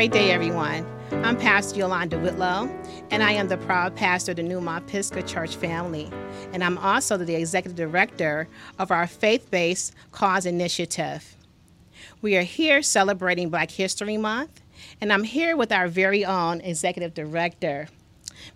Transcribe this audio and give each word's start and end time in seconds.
great 0.00 0.12
day, 0.12 0.30
everyone. 0.30 0.86
I'm 1.22 1.36
Pastor 1.36 1.80
Yolanda 1.80 2.18
Whitlow, 2.18 2.70
and 3.10 3.22
I 3.22 3.32
am 3.32 3.48
the 3.48 3.58
proud 3.58 3.94
pastor 3.94 4.32
of 4.32 4.36
the 4.36 4.42
New 4.42 4.58
Mount 4.58 4.86
Pisgah 4.86 5.22
Church 5.24 5.56
family. 5.56 6.10
And 6.54 6.64
I'm 6.64 6.78
also 6.78 7.18
the 7.18 7.34
executive 7.34 7.76
director 7.76 8.48
of 8.78 8.90
our 8.90 9.06
faith 9.06 9.50
based 9.50 9.94
cause 10.10 10.46
initiative. 10.46 11.36
We 12.22 12.34
are 12.38 12.44
here 12.44 12.80
celebrating 12.80 13.50
Black 13.50 13.70
History 13.70 14.16
Month, 14.16 14.62
and 15.02 15.12
I'm 15.12 15.24
here 15.24 15.54
with 15.54 15.70
our 15.70 15.86
very 15.86 16.24
own 16.24 16.62
executive 16.62 17.12
director, 17.12 17.88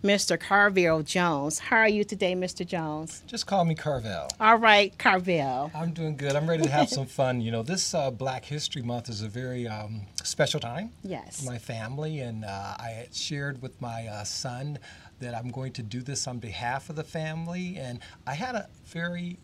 Mr. 0.02 0.38
Carville 0.38 1.02
Jones. 1.02 1.58
How 1.58 1.76
are 1.78 1.88
you 1.88 2.04
today, 2.04 2.34
Mr. 2.34 2.66
Jones? 2.66 3.22
Just 3.26 3.46
call 3.46 3.64
me 3.64 3.74
Carvel. 3.74 4.28
All 4.40 4.56
right, 4.56 4.96
Carville. 4.98 5.70
I'm 5.74 5.92
doing 5.92 6.16
good. 6.16 6.36
I'm 6.36 6.48
ready 6.48 6.62
to 6.64 6.70
have 6.70 6.88
some 6.88 7.06
fun. 7.06 7.40
You 7.40 7.50
know, 7.52 7.62
this 7.62 7.94
uh, 7.94 8.10
Black 8.10 8.44
History 8.44 8.82
Month 8.82 9.08
is 9.08 9.22
a 9.22 9.28
very 9.28 9.66
um, 9.68 10.02
special 10.22 10.60
time 10.60 10.90
Yes. 11.02 11.44
my 11.46 11.58
family, 11.58 12.20
and 12.20 12.44
uh, 12.44 12.48
I 12.78 13.08
shared 13.12 13.62
with 13.62 13.80
my 13.80 14.06
uh, 14.06 14.24
son 14.24 14.78
that 15.20 15.34
I'm 15.34 15.50
going 15.50 15.72
to 15.74 15.82
do 15.82 16.02
this 16.02 16.26
on 16.26 16.38
behalf 16.38 16.90
of 16.90 16.96
the 16.96 17.04
family. 17.04 17.76
And 17.78 18.00
I 18.26 18.34
had 18.34 18.54
a 18.54 18.68
very 18.86 19.38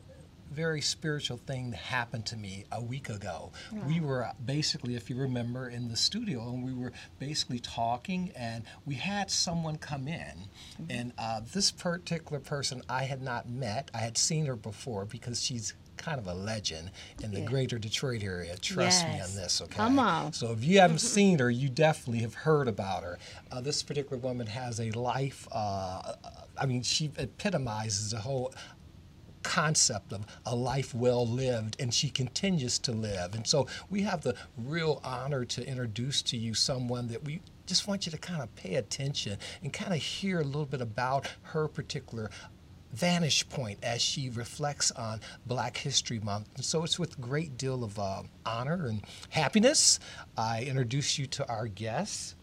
very 0.51 0.81
spiritual 0.81 1.37
thing 1.37 1.71
that 1.71 1.77
happened 1.79 2.27
to 2.27 2.37
me 2.37 2.65
a 2.73 2.83
week 2.83 3.09
ago. 3.09 3.53
We 3.87 4.01
were 4.01 4.29
basically, 4.45 4.95
if 4.97 5.09
you 5.09 5.16
remember, 5.16 5.69
in 5.69 5.88
the 5.88 5.97
studio 5.97 6.49
and 6.51 6.65
we 6.65 6.73
were 6.73 6.93
basically 7.19 7.61
talking, 7.61 8.33
and 8.37 8.65
we 8.85 8.95
had 8.97 9.30
someone 9.30 9.77
come 9.77 10.09
in. 10.09 10.49
And 10.89 11.13
uh, 11.19 11.41
this 11.52 11.71
particular 11.71 12.41
person 12.41 12.83
I 12.89 13.05
had 13.05 13.23
not 13.23 13.49
met, 13.49 13.91
I 13.95 13.99
had 13.99 14.19
seen 14.19 14.47
her 14.47 14.57
before 14.57 15.05
because 15.05 15.43
she's 15.43 15.74
kind 15.97 16.19
of 16.19 16.27
a 16.27 16.33
legend 16.35 16.91
in 17.23 17.30
the 17.30 17.41
Yeah. 17.41 17.46
greater 17.46 17.79
Detroit 17.79 18.23
area. 18.23 18.57
Trust 18.57 19.07
me 19.07 19.21
on 19.21 19.35
this, 19.35 19.61
okay? 19.61 19.74
Come 19.77 19.99
on. 19.99 20.33
So 20.33 20.51
if 20.52 20.65
you 20.65 20.80
haven't 20.80 20.99
seen 21.19 21.39
her, 21.39 21.51
you 21.51 21.69
definitely 21.69 22.21
have 22.23 22.35
heard 22.35 22.69
about 22.69 23.02
her. 23.02 23.19
Uh, 23.52 23.61
this 23.61 23.83
particular 23.83 24.17
woman 24.17 24.46
has 24.46 24.80
a 24.80 24.91
life. 24.93 25.46
Uh, 25.52 26.15
I 26.59 26.67
mean, 26.67 26.83
she 26.83 27.11
epitomizes 27.19 28.13
the 28.13 28.19
whole 28.19 28.52
concept 29.43 30.13
of 30.13 30.27
a 30.46 30.55
life 30.55 30.95
well 30.95 31.27
lived, 31.27 31.77
and 31.80 31.93
she 31.93 32.10
continues 32.10 32.79
to 32.80 32.93
live. 32.93 33.35
And 33.35 33.46
so 33.46 33.66
we 33.88 34.02
have 34.02 34.23
the 34.23 34.35
real 34.57 35.01
honor 35.05 35.45
to 35.45 35.66
introduce 35.66 36.23
to 36.23 36.37
you 36.37 36.55
someone 36.55 37.09
that 37.09 37.24
we 37.24 37.41
just 37.66 37.87
want 37.87 38.07
you 38.07 38.13
to 38.13 38.18
kind 38.18 38.43
of 38.43 38.55
pay 38.57 38.74
attention 38.74 39.38
and 39.63 39.73
kind 39.73 39.93
of 39.93 39.99
hear 39.99 40.41
a 40.41 40.45
little 40.45 40.66
bit 40.66 40.80
about 40.80 41.29
her 41.43 41.68
particular 41.68 42.30
vantage 42.93 43.49
point 43.49 43.79
as 43.83 44.02
she 44.02 44.30
reflects 44.30 44.91
on 44.93 45.21
Black 45.46 45.77
History 45.77 46.18
Month. 46.18 46.49
And 46.57 46.65
so 46.65 46.83
it's 46.83 46.99
with 46.99 47.21
great 47.21 47.57
deal 47.57 47.85
of 47.85 47.99
uh, 47.99 48.23
honor 48.45 48.87
and 48.87 49.02
happiness 49.30 50.01
I 50.37 50.65
introduce 50.65 51.18
you 51.18 51.27
to 51.27 51.49
our 51.49 51.68
guest, 51.68 52.35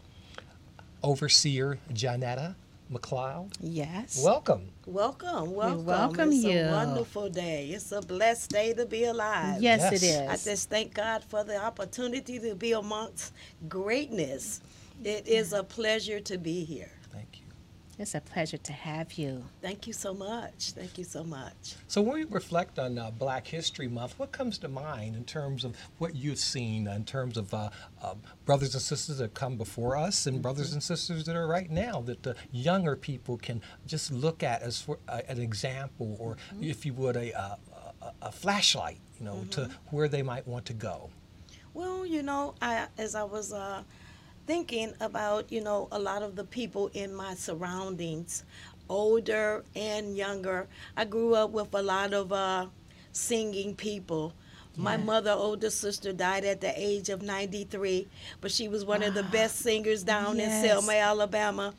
Overseer 1.04 1.80
Janetta 1.94 2.56
McLeod. 2.92 3.54
Yes. 3.60 4.22
Welcome. 4.24 4.70
Welcome, 4.86 5.54
welcome. 5.54 5.86
welcome 5.86 6.32
it's 6.32 6.44
you. 6.44 6.60
a 6.60 6.72
wonderful 6.72 7.30
day. 7.30 7.70
It's 7.70 7.92
a 7.92 8.02
blessed 8.02 8.52
day 8.52 8.74
to 8.74 8.86
be 8.86 9.06
alive. 9.06 9.62
yes, 9.62 9.92
it 9.94 10.04
Yes. 10.04 10.48
I 10.48 10.52
just 10.52 10.70
thank 10.70 10.94
God 10.94 11.24
for 11.24 11.44
the 11.44 11.58
opportunity 11.58 12.40
to 12.40 12.56
be 12.56 12.74
amongst 12.74 13.34
greatness. 13.70 14.62
It 15.04 15.28
is 15.28 15.54
a 15.54 15.64
pleasure 15.64 16.20
to 16.22 16.38
be 16.38 16.64
here. 16.66 16.97
Thank 17.98 18.14
you. 18.14 18.18
It's 18.20 18.30
a 18.30 18.32
pleasure 18.32 18.58
to 18.58 18.74
have 18.74 19.14
you. 19.14 19.44
Thank 19.62 19.88
you 19.88 19.94
so 19.94 20.14
much. 20.14 20.72
Thank 20.74 21.00
you 21.00 21.04
so 21.04 21.24
much. 21.24 21.76
So 21.88 22.02
when 22.02 22.14
we 22.14 22.24
reflect 22.26 22.78
on 22.78 23.00
uh, 23.00 23.10
Black 23.10 23.48
History 23.48 23.88
Month, 23.88 24.20
what 24.20 24.32
comes 24.32 24.60
to 24.60 24.68
mind 24.68 25.16
in 25.16 25.24
terms 25.24 25.64
of 25.64 25.76
what 25.98 26.16
you've 26.16 26.38
seen, 26.38 26.88
in 26.88 27.06
terms 27.06 27.38
of 27.38 27.52
uh, 27.54 27.70
uh, 28.04 28.14
brothers 28.46 28.76
and 28.76 28.84
sisters 28.84 29.18
that 29.18 29.34
come 29.34 29.58
before 29.58 29.98
us, 29.98 30.28
and 30.28 30.44
brothers 30.44 30.74
and 30.74 30.84
sisters 30.84 31.24
that 31.26 31.36
are 31.36 31.48
right 31.48 31.72
now 31.72 32.02
that 32.02 32.22
the 32.22 32.36
younger 32.52 32.96
people 32.96 33.36
can 33.38 33.62
just 33.88 34.12
look 34.12 34.44
at 34.44 34.62
as 34.62 34.80
for, 34.80 35.00
uh, 35.10 35.22
an 35.28 35.42
example, 35.42 36.16
or 36.20 36.38
if 36.62 36.86
you 36.86 36.94
would, 36.94 37.16
a, 37.16 37.34
uh, 37.34 37.56
a, 38.04 38.12
a 38.28 38.32
flashlight, 38.32 39.00
you 39.20 39.26
know, 39.26 39.44
to 39.50 39.72
where 39.90 40.08
they 40.08 40.22
might 40.22 40.48
want 40.48 40.66
to 40.66 40.74
go. 40.74 41.10
Well, 41.74 42.06
you 42.06 42.22
know, 42.22 42.54
I 42.62 42.88
as 42.98 43.16
I 43.16 43.24
was 43.24 43.54
uh, 43.54 43.84
thinking 44.52 44.94
about, 45.02 45.52
you 45.52 45.62
know, 45.62 45.88
a 45.92 46.00
lot 46.00 46.24
of 46.24 46.36
the 46.36 46.44
people 46.46 46.90
in 46.94 47.14
my 47.14 47.36
surroundings, 47.36 48.44
older 48.90 49.64
and 49.76 50.16
younger. 50.16 50.68
I 50.96 51.04
grew 51.06 51.36
up 51.36 51.52
with 51.52 51.74
a 51.74 51.82
lot 51.82 52.14
of 52.14 52.32
uh, 52.32 52.68
singing 53.12 53.76
people. 53.76 54.34
My 54.80 54.96
mother, 54.96 55.32
older 55.32 55.72
sister, 55.72 56.14
died 56.14 56.46
at 56.46 56.62
the 56.62 56.72
age 56.80 57.10
of 57.10 57.24
93, 57.24 58.08
but 58.42 58.52
she 58.52 58.68
was 58.68 58.86
one 58.86 59.02
of 59.02 59.16
the 59.16 59.24
best 59.24 59.58
singers 59.58 60.04
down 60.04 60.38
Yes. 60.38 60.64
in 60.64 60.70
Selma, 60.70 60.92
Alabama. 60.94 61.74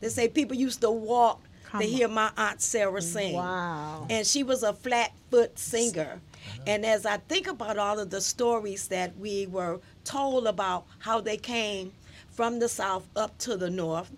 They 0.00 0.10
say 0.10 0.28
people 0.28 0.54
used 0.54 0.82
to 0.82 0.90
walk 0.90 1.40
Come 1.64 1.80
to 1.80 1.86
on. 1.86 1.92
hear 1.92 2.08
my 2.08 2.30
aunt 2.36 2.60
Sarah 2.60 3.00
sing 3.00 3.32
Wow. 3.36 4.06
and 4.10 4.26
she 4.26 4.42
was 4.42 4.62
a 4.62 4.74
flat 4.74 5.12
foot 5.30 5.58
singer. 5.58 6.20
And 6.66 6.84
as 6.84 7.06
I 7.06 7.16
think 7.16 7.46
about 7.46 7.78
all 7.78 7.98
of 7.98 8.10
the 8.10 8.20
stories 8.20 8.88
that 8.88 9.16
we 9.16 9.46
were 9.46 9.80
told 10.04 10.46
about 10.46 10.84
how 10.98 11.22
they 11.22 11.38
came 11.38 11.92
from 12.32 12.58
the 12.58 12.68
south 12.68 13.06
up 13.16 13.36
to 13.38 13.56
the 13.56 13.70
north, 13.70 14.10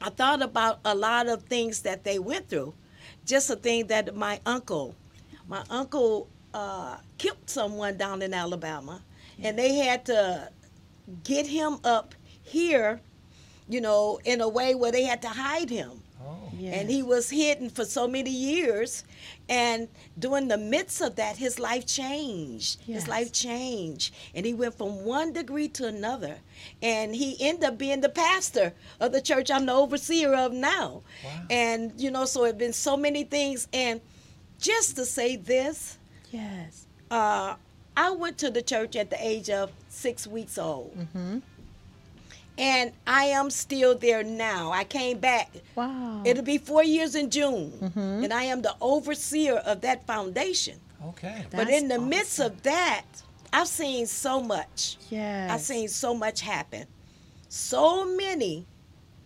I 0.00 0.10
thought 0.10 0.42
about 0.42 0.80
a 0.84 0.94
lot 0.94 1.28
of 1.28 1.42
things 1.44 1.82
that 1.82 2.04
they 2.04 2.18
went 2.18 2.48
through. 2.48 2.74
Just 3.26 3.50
a 3.50 3.56
thing 3.56 3.86
that 3.88 4.16
my 4.16 4.40
uncle, 4.46 4.94
my 5.46 5.62
uncle 5.70 6.28
uh, 6.54 6.96
killed 7.18 7.38
someone 7.46 7.96
down 7.96 8.22
in 8.22 8.32
Alabama, 8.34 9.02
and 9.42 9.58
they 9.58 9.74
had 9.74 10.04
to 10.06 10.50
get 11.24 11.46
him 11.46 11.78
up 11.84 12.14
here, 12.42 13.00
you 13.68 13.80
know, 13.80 14.18
in 14.24 14.40
a 14.40 14.48
way 14.48 14.74
where 14.74 14.92
they 14.92 15.04
had 15.04 15.22
to 15.22 15.28
hide 15.28 15.70
him 15.70 16.02
And 16.68 16.90
he 16.90 17.02
was 17.02 17.30
hidden 17.30 17.70
for 17.70 17.84
so 17.84 18.06
many 18.06 18.30
years 18.30 19.04
and 19.48 19.88
during 20.18 20.48
the 20.48 20.58
midst 20.58 21.00
of 21.00 21.16
that 21.16 21.36
his 21.36 21.58
life 21.58 21.86
changed 21.86 22.80
Yes. 22.86 23.00
his 23.02 23.08
life 23.08 23.32
changed 23.32 24.14
and 24.34 24.46
he 24.46 24.54
went 24.54 24.74
from 24.76 25.04
one 25.04 25.32
degree 25.32 25.68
to 25.68 25.86
another 25.86 26.36
and 26.82 27.14
he 27.14 27.36
ended 27.40 27.64
up 27.64 27.78
being 27.78 28.00
the 28.00 28.08
pastor 28.08 28.72
of 29.00 29.10
the 29.12 29.20
church 29.20 29.50
i'm 29.50 29.66
the 29.66 29.72
overseer 29.72 30.34
of 30.34 30.52
now 30.52 31.02
Wow. 31.24 31.42
and 31.50 31.92
you 32.00 32.10
know 32.10 32.24
so 32.26 32.44
it's 32.44 32.58
been 32.58 32.72
so 32.72 32.96
many 32.96 33.24
things 33.24 33.66
and 33.72 34.00
just 34.60 34.96
to 34.96 35.04
say 35.04 35.36
this 35.36 35.98
Yes. 36.30 36.86
uh, 37.10 37.54
i 37.96 38.10
went 38.10 38.38
to 38.38 38.50
the 38.50 38.62
church 38.62 38.94
at 38.96 39.10
the 39.10 39.18
age 39.26 39.50
of 39.50 39.72
six 39.88 40.26
weeks 40.26 40.58
old 40.58 40.96
Mm-hmm. 40.96 41.38
And 42.60 42.92
i 43.06 43.24
am 43.24 43.48
still 43.50 43.94
there 43.96 44.22
now 44.22 44.70
i 44.70 44.84
came 44.84 45.18
back 45.18 45.48
Wow. 45.74 46.22
It'll 46.26 46.44
be 46.44 46.58
four 46.58 46.84
years 46.84 47.14
in 47.14 47.30
June, 47.30 47.72
Mhm. 47.80 48.24
and 48.24 48.32
I 48.34 48.44
am 48.52 48.60
the 48.60 48.74
overseer 48.82 49.56
of 49.70 49.80
that 49.80 50.06
foundation. 50.06 50.78
okay. 51.10 51.46
but 51.50 51.68
in 51.70 51.88
the 51.88 51.98
midst 51.98 52.38
of 52.38 52.52
that, 52.64 53.06
I've 53.52 53.68
seen 53.68 54.06
so 54.06 54.34
much. 54.42 54.98
Yeah. 55.08 55.48
I've 55.50 55.62
seen 55.72 55.88
so 55.88 56.10
much 56.14 56.38
happen. 56.42 56.84
So 57.48 58.04
many 58.04 58.66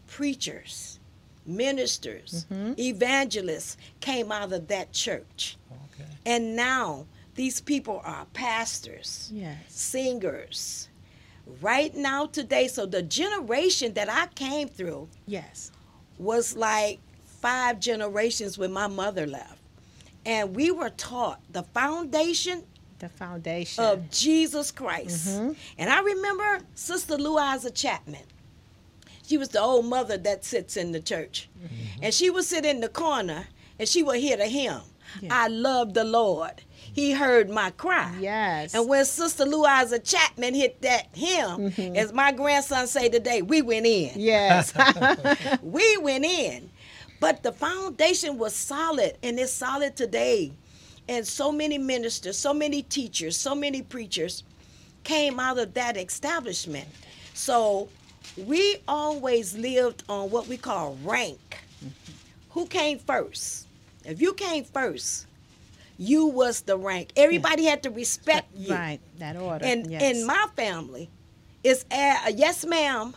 preachers, 0.06 1.00
ministers, 1.44 2.46
Mhm. 2.50 2.78
evangelists 2.78 3.76
came 4.00 4.30
out 4.30 4.52
of 4.52 4.68
that 4.68 4.92
church. 4.92 5.56
Okay. 5.86 6.08
And 6.24 6.54
now 6.56 7.06
these 7.34 7.60
people 7.60 8.00
are 8.04 8.26
pastors, 8.32 9.28
Yes. 9.32 9.56
singers. 9.68 10.88
Right 11.60 11.94
now, 11.94 12.26
today, 12.26 12.68
so 12.68 12.86
the 12.86 13.02
generation 13.02 13.92
that 13.94 14.08
I 14.10 14.26
came 14.34 14.68
through, 14.68 15.08
Yes. 15.26 15.70
was 16.18 16.56
like 16.56 17.00
five 17.40 17.80
generations 17.80 18.56
when 18.56 18.72
my 18.72 18.86
mother 18.86 19.26
left. 19.26 19.58
And 20.24 20.56
we 20.56 20.70
were 20.70 20.88
taught 20.90 21.40
the 21.52 21.62
foundation 21.62 22.64
The 22.98 23.10
foundation. 23.10 23.84
of 23.84 24.10
Jesus 24.10 24.70
Christ. 24.70 25.26
Mhm. 25.28 25.56
And 25.76 25.90
I 25.90 26.00
remember 26.00 26.60
Sister 26.74 27.16
Louisa 27.18 27.70
Chapman. 27.70 28.22
She 29.26 29.36
was 29.36 29.50
the 29.50 29.60
old 29.60 29.84
mother 29.86 30.16
that 30.18 30.44
sits 30.44 30.76
in 30.78 30.92
the 30.92 31.00
church. 31.00 31.48
And 32.00 32.12
she 32.14 32.30
would 32.30 32.44
sit 32.44 32.64
in 32.64 32.80
the 32.80 32.88
corner 32.88 33.48
and 33.78 33.86
she 33.88 34.02
would 34.02 34.20
hear 34.20 34.36
the 34.38 34.46
hymn. 34.48 34.80
Yeah. 35.20 35.28
I 35.44 35.48
love 35.48 35.92
the 35.94 36.04
Lord. 36.04 36.62
He 36.94 37.10
heard 37.10 37.50
my 37.50 37.70
cry. 37.70 38.14
yes. 38.20 38.72
And 38.72 38.88
when 38.88 39.04
Sister 39.04 39.44
Louisa 39.44 39.98
Chapman 39.98 40.54
hit 40.54 40.80
that 40.82 41.08
hymn, 41.12 41.70
mm-hmm. 41.70 41.96
as 41.96 42.12
my 42.12 42.30
grandson 42.30 42.86
say 42.86 43.08
today, 43.08 43.42
we 43.42 43.62
went 43.62 43.84
in 43.84 44.12
yes. 44.14 44.72
we 45.62 45.96
went 45.98 46.24
in. 46.24 46.70
But 47.18 47.42
the 47.42 47.50
foundation 47.50 48.38
was 48.38 48.54
solid, 48.54 49.18
and 49.24 49.40
it's 49.40 49.52
solid 49.52 49.96
today. 49.96 50.52
And 51.08 51.26
so 51.26 51.50
many 51.50 51.78
ministers, 51.78 52.38
so 52.38 52.54
many 52.54 52.82
teachers, 52.82 53.36
so 53.36 53.56
many 53.56 53.82
preachers 53.82 54.44
came 55.02 55.40
out 55.40 55.58
of 55.58 55.74
that 55.74 55.96
establishment. 55.96 56.88
So 57.34 57.88
we 58.36 58.76
always 58.86 59.56
lived 59.56 60.04
on 60.08 60.30
what 60.30 60.46
we 60.46 60.56
call 60.56 60.96
rank. 61.02 61.58
Mm-hmm. 61.84 62.12
Who 62.50 62.66
came 62.66 63.00
first? 63.00 63.66
If 64.04 64.20
you 64.20 64.32
came 64.34 64.64
first, 64.64 65.26
you 65.96 66.26
was 66.26 66.62
the 66.62 66.76
rank. 66.76 67.12
Everybody 67.16 67.64
had 67.64 67.82
to 67.84 67.90
respect 67.90 68.48
you. 68.56 68.74
right. 68.74 69.00
That 69.18 69.36
order. 69.36 69.64
And 69.64 69.90
yes. 69.90 70.02
in 70.02 70.26
my 70.26 70.46
family, 70.56 71.10
It's 71.62 71.84
a, 71.90 72.16
a 72.26 72.32
yes, 72.32 72.64
ma'am, 72.66 73.14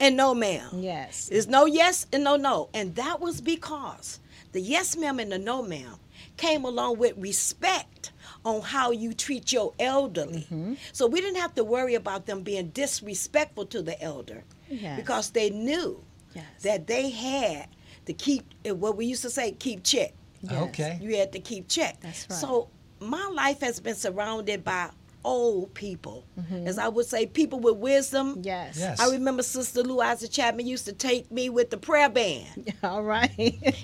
and 0.00 0.16
no, 0.16 0.34
ma'am. 0.34 0.68
Yes. 0.74 1.28
It's 1.32 1.46
no 1.46 1.66
yes 1.66 2.06
and 2.12 2.24
no, 2.24 2.36
no. 2.36 2.68
And 2.74 2.94
that 2.96 3.20
was 3.20 3.40
because 3.40 4.20
the 4.52 4.60
yes, 4.60 4.96
ma'am, 4.96 5.18
and 5.18 5.32
the 5.32 5.38
no, 5.38 5.62
ma'am 5.62 5.96
came 6.36 6.64
along 6.64 6.98
with 6.98 7.14
respect 7.16 8.12
on 8.44 8.60
how 8.60 8.90
you 8.90 9.14
treat 9.14 9.52
your 9.52 9.72
elderly. 9.78 10.40
Mm-hmm. 10.52 10.74
So 10.92 11.06
we 11.06 11.20
didn't 11.20 11.40
have 11.40 11.54
to 11.54 11.64
worry 11.64 11.94
about 11.94 12.26
them 12.26 12.42
being 12.42 12.68
disrespectful 12.68 13.66
to 13.66 13.82
the 13.82 14.00
elder 14.02 14.44
Yes. 14.68 14.96
because 15.00 15.30
they 15.30 15.50
knew 15.50 16.02
Yes. 16.34 16.44
that 16.62 16.86
they 16.86 17.10
had 17.10 17.68
to 18.06 18.12
keep 18.12 18.42
eh, 18.64 18.72
what 18.72 18.96
we 18.96 19.06
used 19.06 19.22
to 19.22 19.30
say 19.30 19.52
keep 19.52 19.82
check. 19.84 20.12
Yes. 20.50 20.62
Okay. 20.68 20.98
You 21.00 21.16
had 21.16 21.32
to 21.32 21.40
keep 21.40 21.68
check. 21.68 22.00
That's 22.00 22.26
right. 22.30 22.38
So 22.38 22.68
my 23.00 23.26
life 23.34 23.60
has 23.60 23.80
been 23.80 23.94
surrounded 23.96 24.64
by 24.64 24.90
old 25.26 25.72
people, 25.72 26.22
Mm-hmm. 26.38 26.66
as 26.66 26.76
I 26.76 26.88
would 26.88 27.06
say, 27.06 27.24
people 27.24 27.58
with 27.58 27.76
wisdom. 27.76 28.40
Yes. 28.42 28.76
Yes. 28.78 29.00
I 29.00 29.10
remember 29.10 29.42
Sister 29.42 29.82
Louisa 29.82 30.28
Chapman 30.28 30.66
used 30.66 30.84
to 30.84 30.92
take 30.92 31.30
me 31.32 31.48
with 31.48 31.70
the 31.70 31.78
prayer 31.78 32.10
band. 32.10 32.74
All 32.82 33.02
right. 33.02 33.32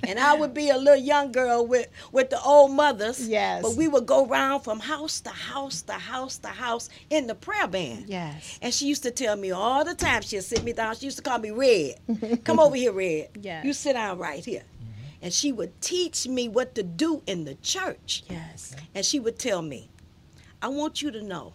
And 0.07 0.19
I 0.19 0.35
would 0.35 0.53
be 0.53 0.69
a 0.69 0.77
little 0.77 0.97
young 1.03 1.33
girl 1.33 1.67
with, 1.67 1.87
with 2.13 2.29
the 2.29 2.39
old 2.43 2.73
mothers. 2.73 3.27
Yes. 3.27 3.63
But 3.63 3.75
we 3.77 3.89
would 3.89 4.05
go 4.05 4.27
around 4.27 4.61
from 4.61 4.81
house 4.81 5.21
to 5.23 5.31
house 5.31 5.81
to 5.83 5.95
house 5.95 6.37
to 6.39 6.49
house 6.49 6.91
in 7.09 7.27
the 7.27 7.35
prayer 7.35 7.67
band. 7.69 8.05
yes. 8.09 8.59
And 8.61 8.75
she 8.75 8.85
used 8.87 9.05
to 9.05 9.11
tell 9.11 9.37
me 9.37 9.51
all 9.51 9.83
the 9.83 9.95
time, 9.95 10.21
she'd 10.21 10.43
sit 10.45 10.63
me 10.63 10.75
down. 10.75 10.95
She 10.97 11.07
used 11.07 11.17
to 11.17 11.23
call 11.23 11.39
me 11.39 11.53
Red. 11.53 11.95
Come 12.45 12.61
over 12.61 12.77
here, 12.77 12.93
Red. 12.93 13.29
Yes. 13.41 13.65
You 13.65 13.73
sit 13.73 13.95
down 13.95 14.19
right 14.19 14.45
here. 14.45 14.65
And 15.23 15.33
she 15.33 15.53
would 15.53 15.81
teach 15.81 16.27
me 16.27 16.49
what 16.49 16.75
to 16.77 16.83
do 16.83 17.23
in 17.27 17.45
the 17.45 17.55
church. 17.57 18.25
Yes. 18.29 18.75
And 18.95 19.05
she 19.05 19.21
would 19.21 19.39
tell 19.39 19.61
me, 19.63 19.91
I 20.63 20.69
want 20.69 21.03
you 21.03 21.11
to 21.11 21.23
know 21.23 21.55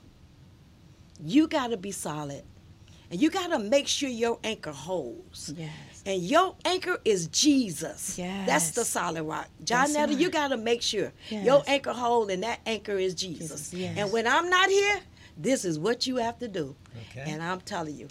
you 1.23 1.47
got 1.47 1.67
to 1.67 1.77
be 1.77 1.91
solid. 1.91 2.43
And 3.11 3.21
you 3.21 3.29
got 3.29 3.47
to 3.51 3.59
make 3.59 3.87
sure 3.87 4.09
your 4.09 4.39
anchor 4.43 4.71
holds. 4.71 5.53
Yes. 5.55 5.71
And 6.07 6.21
your 6.21 6.55
anchor 6.65 6.99
is 7.05 7.27
Jesus. 7.27 8.17
Yes. 8.17 8.47
That's 8.47 8.71
the 8.71 8.83
solid 8.85 9.23
rock. 9.23 9.47
John 9.63 9.91
That's 9.91 9.93
Netta, 9.93 10.13
you 10.15 10.29
got 10.29 10.49
to 10.49 10.57
make 10.57 10.81
sure 10.81 11.11
Yes. 11.29 11.45
your 11.45 11.63
anchor 11.67 11.93
hold 11.93 12.29
and 12.31 12.43
that 12.43 12.59
anchor 12.65 12.97
is 12.97 13.13
Jesus. 13.13 13.69
Jesus, 13.69 13.73
yes. 13.73 13.97
And 13.97 14.11
when 14.11 14.27
I'm 14.27 14.49
not 14.49 14.69
here, 14.69 14.99
this 15.37 15.65
is 15.65 15.77
what 15.79 16.07
you 16.07 16.17
have 16.17 16.37
to 16.39 16.47
do. 16.47 16.75
Okay. 17.11 17.31
And 17.31 17.41
I'm 17.43 17.61
telling 17.61 17.95
you, 17.95 18.07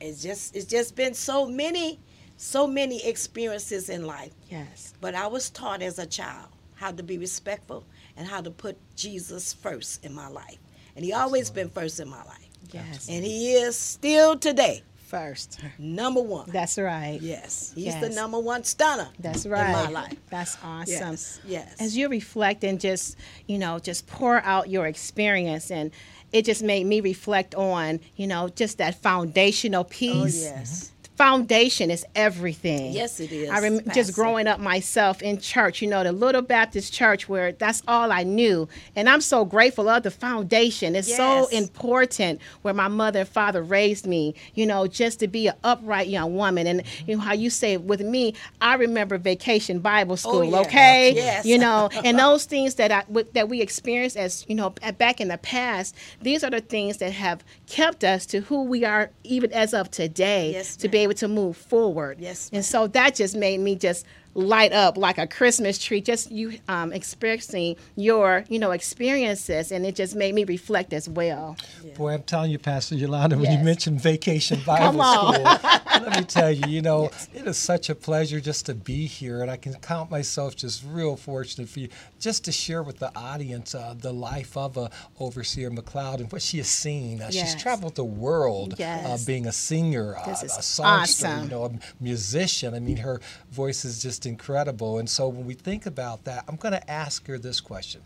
it's 0.00 0.22
just 0.22 0.54
it's 0.54 0.66
just 0.66 0.94
been 0.94 1.14
so 1.14 1.46
many, 1.46 1.98
so 2.36 2.66
many 2.66 3.04
experiences 3.04 3.88
in 3.88 4.06
life. 4.06 4.32
Yes. 4.50 4.94
But 5.00 5.14
I 5.14 5.26
was 5.26 5.50
taught 5.50 5.82
as 5.82 5.98
a 5.98 6.06
child 6.06 6.48
how 6.74 6.92
to 6.92 7.02
be 7.02 7.18
respectful 7.18 7.84
and 8.16 8.26
how 8.26 8.40
to 8.40 8.50
put 8.50 8.76
Jesus 8.94 9.52
first 9.52 10.04
in 10.04 10.14
my 10.14 10.28
life. 10.28 10.58
And 10.94 11.04
he 11.04 11.12
always 11.12 11.50
been 11.50 11.68
first 11.70 12.00
in 12.00 12.08
my 12.08 12.24
life. 12.24 12.48
Yes. 12.72 13.08
And 13.08 13.24
he 13.24 13.52
is 13.52 13.76
still 13.76 14.36
today 14.38 14.82
First. 15.06 15.60
number 15.78 16.20
one. 16.20 16.50
That's 16.50 16.78
right. 16.78 17.18
yes. 17.22 17.72
He's 17.74 17.98
the 18.00 18.08
number 18.10 18.40
one 18.40 18.64
stunner 18.64 19.08
That's 19.20 19.46
right. 19.46 19.66
in 19.66 19.72
my 19.72 19.88
life. 19.88 20.16
That's 20.30 20.56
awesome. 20.64 21.12
Yes. 21.12 21.40
Yes. 21.46 21.76
As 21.78 21.96
you 21.96 22.08
reflect 22.08 22.64
and 22.64 22.80
just, 22.80 23.16
you 23.46 23.58
know, 23.58 23.78
just 23.78 24.08
pour 24.08 24.42
out 24.42 24.68
your 24.68 24.86
experience 24.86 25.70
and 25.70 25.92
it 26.32 26.44
just 26.44 26.62
made 26.62 26.86
me 26.86 27.00
reflect 27.00 27.54
on, 27.54 28.00
you 28.16 28.26
know, 28.26 28.48
just 28.48 28.78
that 28.78 29.00
foundational 29.00 29.84
piece. 29.84 30.12
oh, 30.14 30.24
piece. 30.24 30.42
yes. 30.42 30.92
Foundation 31.16 31.90
is 31.90 32.04
everything. 32.14 32.92
Yes, 32.92 33.20
it 33.20 33.32
is, 33.32 33.48
I 33.48 33.60
rem- 33.60 33.80
just 33.94 34.14
growing 34.14 34.46
up 34.46 34.60
myself 34.60 35.22
in 35.22 35.38
church, 35.38 35.80
you 35.80 35.88
know, 35.88 36.04
the 36.04 36.12
little 36.12 36.42
Baptist 36.42 36.92
church 36.92 37.28
where 37.28 37.52
that's 37.52 37.82
all 37.88 38.12
I 38.12 38.22
knew. 38.22 38.68
And 38.94 39.08
I'm 39.08 39.20
so 39.22 39.44
grateful 39.44 39.88
of 39.88 40.02
the 40.02 40.10
foundation. 40.10 40.94
It's 40.94 41.14
so 41.14 41.46
important 41.48 42.40
where 42.62 42.74
my 42.74 42.88
mother 42.88 43.20
and 43.20 43.28
father 43.28 43.62
raised 43.62 44.06
me, 44.06 44.34
you 44.54 44.66
know, 44.66 44.86
just 44.86 45.20
to 45.20 45.28
be 45.28 45.46
an 45.48 45.54
upright 45.64 46.08
young 46.08 46.36
woman. 46.36 46.66
And 46.66 46.82
you 47.06 47.16
know 47.16 47.22
how 47.22 47.32
you 47.32 47.48
say 47.50 47.76
with 47.78 48.00
me, 48.02 48.34
I 48.60 48.74
remember 48.74 49.16
vacation 49.16 49.78
Bible 49.80 50.12
oh, 50.12 50.16
school, 50.16 50.36
Oh, 50.54 50.60
yes. 50.60 50.66
okay? 50.66 51.12
Yes. 51.16 51.46
You 51.46 51.58
know, 51.58 51.88
and 52.04 52.18
those 52.18 52.44
things 52.44 52.74
that 52.74 52.92
I 52.92 53.04
that 53.32 53.48
we 53.48 53.60
experienced 53.62 54.16
as, 54.16 54.44
you 54.48 54.54
know, 54.54 54.70
back 54.98 55.20
in 55.20 55.28
the 55.28 55.38
past, 55.38 55.94
these 56.20 56.44
are 56.44 56.50
the 56.50 56.60
things 56.60 56.98
that 56.98 57.12
have 57.12 57.42
kept 57.66 58.04
us 58.04 58.26
to 58.26 58.40
who 58.40 58.64
we 58.64 58.84
are 58.84 59.10
even 59.24 59.52
as 59.52 59.74
of 59.74 59.90
today 59.90 60.52
Yes, 60.52 60.76
to 60.76 60.88
be 60.88 60.98
able 60.98 61.14
to 61.14 61.28
move 61.28 61.56
forward. 61.56 62.18
Yes, 62.20 62.50
And 62.52 62.64
so 62.64 62.86
that 62.88 63.14
just 63.16 63.36
made 63.36 63.60
me 63.60 63.76
just 63.76 64.06
light 64.34 64.72
up 64.72 64.98
like 64.98 65.16
a 65.18 65.26
Christmas 65.26 65.78
tree, 65.78 66.00
just 66.00 66.30
you 66.30 66.58
um, 66.68 66.92
experiencing 66.92 67.76
your, 67.96 68.44
you 68.48 68.58
know, 68.58 68.70
experiences. 68.70 69.72
And 69.72 69.86
it 69.86 69.94
just 69.96 70.14
made 70.14 70.34
me 70.34 70.44
reflect 70.44 70.92
as 70.92 71.08
well. 71.08 71.56
Boy, 71.96 72.12
I'm 72.12 72.22
telling 72.22 72.50
you, 72.50 72.58
Pastor 72.58 72.94
Yolanda, 72.94 73.38
when 73.38 73.50
you 73.50 73.64
mentioned 73.64 74.00
Vacation 74.00 74.60
Bible. 74.66 75.02
School, 75.02 75.32
let 76.02 76.18
me 76.18 76.24
tell 76.24 76.50
you, 76.50 76.66
you 76.66 76.82
know, 76.82 77.10
it 77.34 77.46
is 77.46 77.56
such 77.56 77.88
a 77.90 77.94
pleasure 77.94 78.40
just 78.40 78.66
to 78.66 78.74
be 78.74 79.06
here, 79.06 79.42
and 79.42 79.50
I 79.50 79.56
can 79.56 79.74
count 79.74 80.10
myself 80.10 80.56
just 80.56 80.84
real 80.86 81.16
fortunate 81.16 81.68
for 81.68 81.80
you, 81.80 81.88
just 82.18 82.44
to 82.44 82.52
share 82.52 82.82
with 82.82 82.98
the 82.98 83.16
audience 83.16 83.74
uh, 83.74 83.94
the 83.98 84.12
life 84.12 84.56
of 84.56 84.76
uh, 84.78 84.88
Overseer 85.18 85.70
McLeod 85.70 86.20
and 86.20 86.32
what 86.32 86.42
she 86.42 86.58
has 86.58 86.68
seen. 86.68 87.22
Uh, 87.22 87.30
Yes. 87.36 87.52
She's 87.52 87.62
traveled 87.62 87.96
the 87.96 88.04
world 88.04 88.80
uh, 88.80 89.18
being 89.26 89.46
a 89.46 89.52
singer, 89.52 90.16
uh, 90.16 90.30
a 90.30 90.48
songster, 90.48 91.26
awesome. 91.26 91.44
you 91.44 91.50
know, 91.50 91.64
a 91.64 91.72
musician. 92.02 92.74
I 92.74 92.78
mean, 92.80 92.98
her 92.98 93.20
voice 93.50 93.84
is 93.84 94.00
just 94.00 94.24
incredible. 94.26 94.98
And 94.98 95.08
so 95.08 95.28
when 95.28 95.44
we 95.44 95.54
think 95.54 95.86
about 95.86 96.24
that, 96.24 96.44
I'm 96.48 96.56
going 96.56 96.72
to 96.72 96.90
ask 96.90 97.26
her 97.26 97.38
this 97.38 97.60
question. 97.60 98.00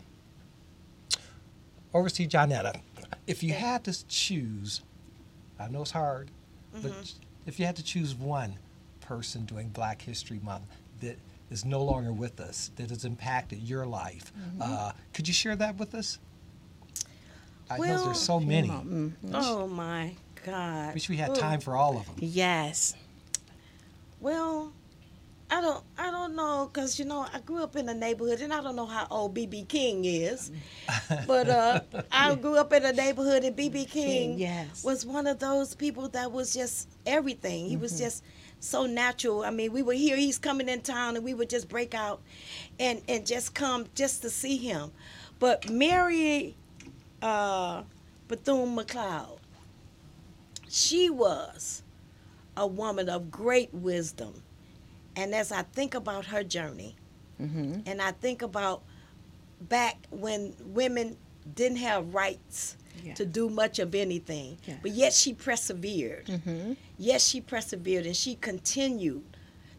Overseer 1.93 2.27
Johnetta, 2.27 2.81
if 3.27 3.43
you 3.43 3.53
had 3.53 3.83
to 3.85 4.07
choose, 4.07 4.81
I 5.59 5.67
know 5.67 5.81
it's 5.81 5.91
hard, 5.91 6.31
but 6.81 7.13
if 7.45 7.59
you 7.59 7.65
had 7.65 7.75
to 7.77 7.83
choose 7.83 8.15
one 8.15 8.55
person 9.01 9.45
during 9.45 9.69
Black 9.69 10.01
History 10.01 10.39
Month 10.43 10.63
that 11.01 11.17
is 11.49 11.65
no 11.65 11.83
longer 11.83 12.13
with 12.13 12.39
us, 12.39 12.71
that 12.77 12.89
has 12.89 13.05
impacted 13.05 13.59
your 13.59 13.85
life, 13.85 14.31
uh, 14.59 14.91
could 15.13 15.27
you 15.27 15.33
share 15.33 15.55
that 15.55 15.77
with 15.77 15.93
us? 15.95 16.19
I 17.69 17.77
know 17.77 17.79
Well, 17.81 18.05
there's 18.05 18.19
so 18.21 18.39
many. 18.39 18.69
Oh 19.33 19.67
my 19.67 20.13
God. 20.45 20.93
Wish 20.93 21.09
we 21.09 21.17
had 21.17 21.31
Ooh. 21.31 21.35
time 21.35 21.59
for 21.61 21.75
all 21.75 21.97
of 21.97 22.05
them. 22.05 22.15
Yes. 22.19 22.95
Well, 24.19 24.73
I 25.51 25.59
don't 25.59 25.83
I 25.97 26.09
don't 26.11 26.33
know 26.33 26.69
because 26.71 26.97
you 26.97 27.03
know 27.03 27.27
I 27.33 27.39
grew 27.41 27.61
up 27.61 27.75
in 27.75 27.89
a 27.89 27.93
neighborhood 27.93 28.39
and 28.39 28.53
I 28.53 28.61
don't 28.61 28.77
know 28.77 28.85
how 28.85 29.05
old 29.11 29.35
BB 29.35 29.67
King 29.67 30.05
is, 30.05 30.49
but 31.27 31.49
uh, 31.49 31.81
I 32.09 32.35
grew 32.35 32.55
up 32.55 32.71
in 32.71 32.85
a 32.85 32.93
neighborhood 32.93 33.43
and 33.43 33.55
BB 33.55 33.89
King 33.89 34.39
yes. 34.39 34.81
was 34.81 35.05
one 35.05 35.27
of 35.27 35.39
those 35.39 35.75
people 35.75 36.07
that 36.09 36.31
was 36.31 36.53
just 36.53 36.87
everything. 37.05 37.67
He 37.67 37.75
was 37.75 37.99
just 37.99 38.23
so 38.61 38.85
natural. 38.85 39.43
I 39.43 39.49
mean, 39.49 39.73
we 39.73 39.81
would 39.81 39.97
hear 39.97 40.15
he's 40.15 40.37
coming 40.37 40.69
in 40.69 40.81
town 40.81 41.17
and 41.17 41.25
we 41.25 41.33
would 41.33 41.49
just 41.49 41.67
break 41.67 41.93
out 41.93 42.21
and 42.79 43.01
and 43.09 43.27
just 43.27 43.53
come 43.53 43.87
just 43.93 44.21
to 44.21 44.29
see 44.29 44.55
him. 44.55 44.93
But 45.37 45.69
Mary 45.69 46.55
uh, 47.21 47.83
Bethune 48.29 48.73
McLeod, 48.73 49.39
she 50.69 51.09
was 51.09 51.83
a 52.55 52.65
woman 52.65 53.09
of 53.09 53.29
great 53.29 53.73
wisdom. 53.73 54.43
And 55.15 55.33
as 55.35 55.51
I 55.51 55.63
think 55.63 55.93
about 55.95 56.25
her 56.27 56.43
journey, 56.43 56.95
Mm-hmm. 57.41 57.81
and 57.87 58.01
I 58.03 58.11
think 58.11 58.43
about 58.43 58.83
back 59.59 60.05
when 60.11 60.53
women 60.63 61.17
didn't 61.55 61.77
have 61.79 62.13
rights 62.13 62.77
Yeah. 63.03 63.15
to 63.15 63.25
do 63.25 63.49
much 63.49 63.79
of 63.79 63.95
anything, 63.95 64.59
Yeah. 64.67 64.75
but 64.83 64.91
yet 64.91 65.11
she 65.13 65.33
persevered. 65.33 66.27
Mm-hmm. 66.27 66.73
Yes, 66.99 67.25
she 67.27 67.41
persevered 67.41 68.05
and 68.05 68.15
she 68.15 68.35
continued 68.35 69.23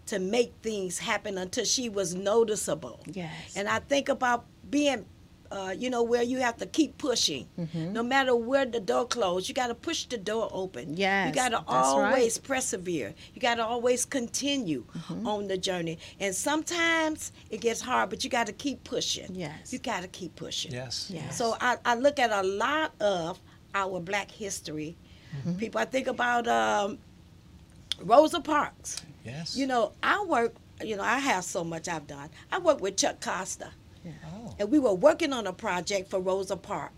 to 0.07 0.19
make 0.19 0.55
things 0.63 0.99
happen 0.99 1.39
until 1.39 1.65
she 1.65 1.89
was 1.89 2.15
noticeable. 2.17 2.99
Yes. 3.07 3.55
And 3.55 3.69
I 3.69 3.79
think 3.79 4.09
about 4.09 4.45
being, 4.69 5.05
uh, 5.53 5.71
you 5.83 5.91
know, 5.91 6.03
where 6.03 6.23
you 6.23 6.39
have 6.39 6.57
to 6.57 6.67
keep 6.67 6.97
pushing. 6.99 7.47
Mm-hmm. 7.59 7.93
No 7.93 8.03
matter 8.03 8.35
where 8.35 8.65
the 8.67 8.81
door 8.81 9.07
closed, 9.07 9.49
you 9.49 9.55
got 9.55 9.69
to 9.69 9.75
push 9.75 10.07
the 10.07 10.17
door 10.19 10.49
open. 10.53 10.97
Yes, 10.97 11.29
You 11.29 11.35
got 11.35 11.49
to 11.51 11.57
that's 11.59 11.69
right. 11.69 12.07
always 12.09 12.39
persevere. 12.39 13.15
You 13.35 13.41
got 13.41 13.57
to 13.57 13.65
always 13.65 14.05
continue 14.05 14.85
Mm-hmm. 14.97 15.27
on 15.27 15.49
the 15.49 15.59
journey. 15.59 15.99
And 16.21 16.35
sometimes 16.35 17.33
it 17.51 17.61
gets 17.61 17.81
hard, 17.81 18.11
but 18.11 18.25
you 18.25 18.31
got 18.31 18.47
to 18.47 18.53
keep 18.53 18.83
pushing. 18.85 19.35
Yes. 19.35 19.73
You 19.73 19.79
got 19.79 20.03
to 20.03 20.09
keep 20.09 20.35
pushing. 20.37 20.73
Yes. 20.73 21.11
Yes. 21.13 21.37
So 21.37 21.57
I, 21.61 21.77
I 21.85 21.95
look 21.97 22.19
at 22.19 22.31
a 22.31 22.43
lot 22.43 22.93
of 23.01 23.39
our 23.75 24.01
black 24.01 24.31
history. 24.31 24.97
Mm-hmm. 25.37 25.55
People, 25.59 25.81
I 25.81 25.85
think 25.85 26.07
about 26.07 26.47
um, 26.49 26.99
Rosa 28.01 28.41
Parks. 28.41 29.03
Yes. 29.25 29.57
You 29.57 29.67
know, 29.67 29.93
I 30.03 30.25
work, 30.25 30.55
you 30.83 30.97
know, 30.97 31.03
I 31.05 31.19
have 31.19 31.45
so 31.45 31.63
much 31.65 31.89
I've 31.89 32.07
done. 32.07 32.29
I 32.51 32.59
work 32.59 32.81
with 32.81 32.97
Chuck 32.97 33.21
Costa, 33.21 33.71
Oh. 34.05 34.55
and 34.59 34.71
we 34.71 34.79
were 34.79 34.95
working 34.95 35.33
on 35.33 35.47
a 35.47 35.53
project 35.53 36.11
for 36.11 36.21
Rosa 36.21 36.57
Parks 36.57 36.95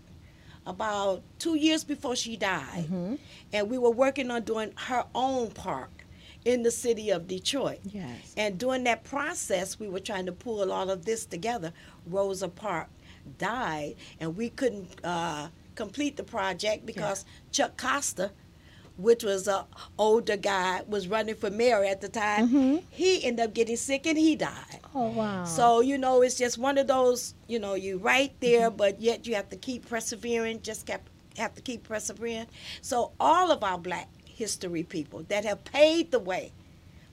about 0.65 1.21
two 1.37 1.55
years 1.55 1.83
before 1.83 2.15
she 2.15 2.35
died. 2.35 2.85
Mm-hmm. 2.85 3.15
And 3.53 3.69
we 3.69 3.77
were 3.77 3.91
working 3.91 4.31
on 4.31 4.43
doing 4.43 4.71
her 4.75 5.05
own 5.13 5.51
park 5.51 6.05
in 6.43 6.63
the 6.63 6.71
city 6.71 7.09
of 7.09 7.27
Detroit. 7.27 7.79
Yes. 7.83 8.33
And 8.37 8.57
during 8.57 8.83
that 8.85 9.03
process, 9.03 9.79
we 9.79 9.89
were 9.89 9.99
trying 9.99 10.25
to 10.27 10.31
pull 10.31 10.71
all 10.71 10.89
of 10.89 11.05
this 11.05 11.25
together. 11.25 11.73
Rosa 12.07 12.47
Parks 12.47 12.91
died, 13.37 13.95
and 14.19 14.37
we 14.37 14.49
couldn't 14.49 15.03
uh, 15.03 15.49
complete 15.75 16.17
the 16.17 16.23
project 16.23 16.85
because 16.85 17.25
Chuck 17.51 17.77
Costa 17.77 18.31
which 18.97 19.23
was 19.23 19.47
a 19.47 19.65
older 19.97 20.37
guy, 20.37 20.81
was 20.87 21.07
running 21.07 21.35
for 21.35 21.49
mayor 21.49 21.83
at 21.83 22.01
the 22.01 22.09
time. 22.09 22.47
Mm-hmm. 22.47 22.77
He 22.89 23.23
ended 23.23 23.45
up 23.45 23.53
getting 23.53 23.77
sick 23.77 24.05
and 24.05 24.17
he 24.17 24.35
died. 24.35 24.79
Oh 24.93 25.09
wow. 25.09 25.43
So 25.43 25.81
you 25.81 25.97
know, 25.97 26.21
it's 26.21 26.35
just 26.35 26.57
one 26.57 26.77
of 26.77 26.87
those. 26.87 27.33
You 27.47 27.59
know, 27.59 27.75
you 27.75 27.97
right 27.97 28.31
mm-hmm. 28.31 28.51
there, 28.51 28.71
but 28.71 29.01
yet 29.01 29.27
you 29.27 29.35
have 29.35 29.49
to 29.49 29.57
keep 29.57 29.87
persevering. 29.87 30.61
Just 30.61 30.85
kept 30.85 31.09
have 31.37 31.53
to 31.55 31.61
keep 31.61 31.83
persevering. 31.83 32.47
So 32.81 33.11
all 33.19 33.51
of 33.51 33.63
our 33.63 33.77
Black 33.77 34.09
history 34.25 34.83
people 34.83 35.23
that 35.29 35.45
have 35.45 35.63
paved 35.63 36.11
the 36.11 36.19
way 36.19 36.51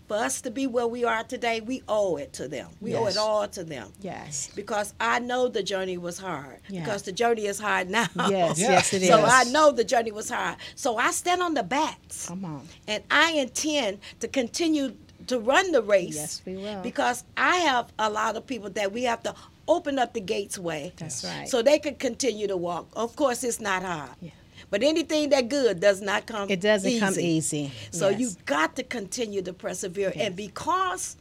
for 0.08 0.16
us 0.16 0.40
to 0.42 0.50
be 0.50 0.66
where 0.66 0.86
we 0.86 1.04
are 1.04 1.22
today, 1.24 1.60
we 1.60 1.82
owe 1.88 2.16
it 2.16 2.32
to 2.34 2.48
them. 2.48 2.68
We 2.80 2.94
owe 2.94 3.06
it 3.06 3.16
all 3.16 3.48
to 3.48 3.64
them. 3.64 3.92
yes. 4.00 4.50
Because 4.54 4.94
I 5.00 5.18
know 5.20 5.48
the 5.48 5.62
journey 5.62 5.98
was 5.98 6.18
hard. 6.18 6.58
Yeah. 6.68 6.80
Because 6.80 7.02
the 7.02 7.12
journey 7.12 7.46
is 7.46 7.58
hard 7.58 7.88
now. 7.90 8.08
Yes, 8.28 8.58
yes 8.60 8.92
it 8.92 9.02
is. 9.02 9.08
So 9.08 9.22
I 9.24 9.44
know 9.44 9.72
the 9.72 9.84
journey 9.84 10.12
was 10.12 10.28
hard. 10.28 10.56
So 10.74 10.96
I 10.96 11.10
stand 11.12 11.42
on 11.42 11.54
the 11.54 11.62
backs. 11.62 12.28
Come 12.28 12.44
on. 12.44 12.68
And 12.86 13.02
I 13.10 13.32
intend 13.32 13.98
to 14.20 14.28
continue 14.28 14.94
to 15.28 15.38
run 15.38 15.72
the 15.72 15.82
race. 15.82 16.16
Yes, 16.16 16.42
we 16.44 16.56
will. 16.56 16.82
Because 16.82 17.24
I 17.36 17.56
have 17.58 17.92
a 17.98 18.10
lot 18.10 18.36
of 18.36 18.46
people 18.46 18.70
that 18.70 18.92
we 18.92 19.04
have 19.04 19.22
to 19.22 19.34
open 19.68 19.98
up 19.98 20.12
the 20.12 20.20
gates 20.20 20.58
way. 20.58 20.92
That's 20.96 21.24
right. 21.24 21.48
So 21.48 21.62
they 21.62 21.78
can 21.78 21.94
continue 21.94 22.48
to 22.48 22.56
walk. 22.56 22.88
Of 22.94 23.14
course, 23.16 23.44
it's 23.44 23.60
not 23.60 23.82
hard. 23.82 24.10
Yeah. 24.20 24.30
But 24.72 24.82
anything 24.82 25.28
that 25.28 25.50
good 25.50 25.80
does 25.80 26.00
not 26.00 26.24
come 26.24 26.48
It 26.50 26.62
doesn't 26.62 26.90
easy. 26.90 26.98
come 26.98 27.20
easy. 27.20 27.72
So 27.90 28.08
Yes. 28.08 28.20
you 28.20 28.30
got 28.46 28.74
to 28.76 28.82
continue 28.82 29.42
to 29.42 29.52
persevere. 29.52 30.14
And 30.16 30.34
because 30.34 31.16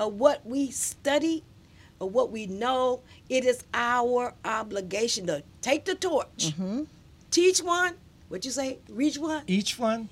of 0.00 0.14
what 0.14 0.44
we 0.44 0.72
study, 0.72 1.44
or 2.00 2.10
what 2.10 2.32
we 2.32 2.46
know, 2.46 3.00
it 3.28 3.44
is 3.44 3.62
our 3.72 4.34
obligation 4.44 5.28
to 5.28 5.44
take 5.62 5.84
the 5.84 5.94
torch, 5.94 6.48
Mm-hmm. 6.48 6.82
teach 7.30 7.60
one. 7.62 7.94
What 8.30 8.44
you 8.44 8.50
say? 8.50 8.78
Reach 8.88 9.16
one. 9.16 9.44
Each 9.46 9.78
one, 9.78 10.08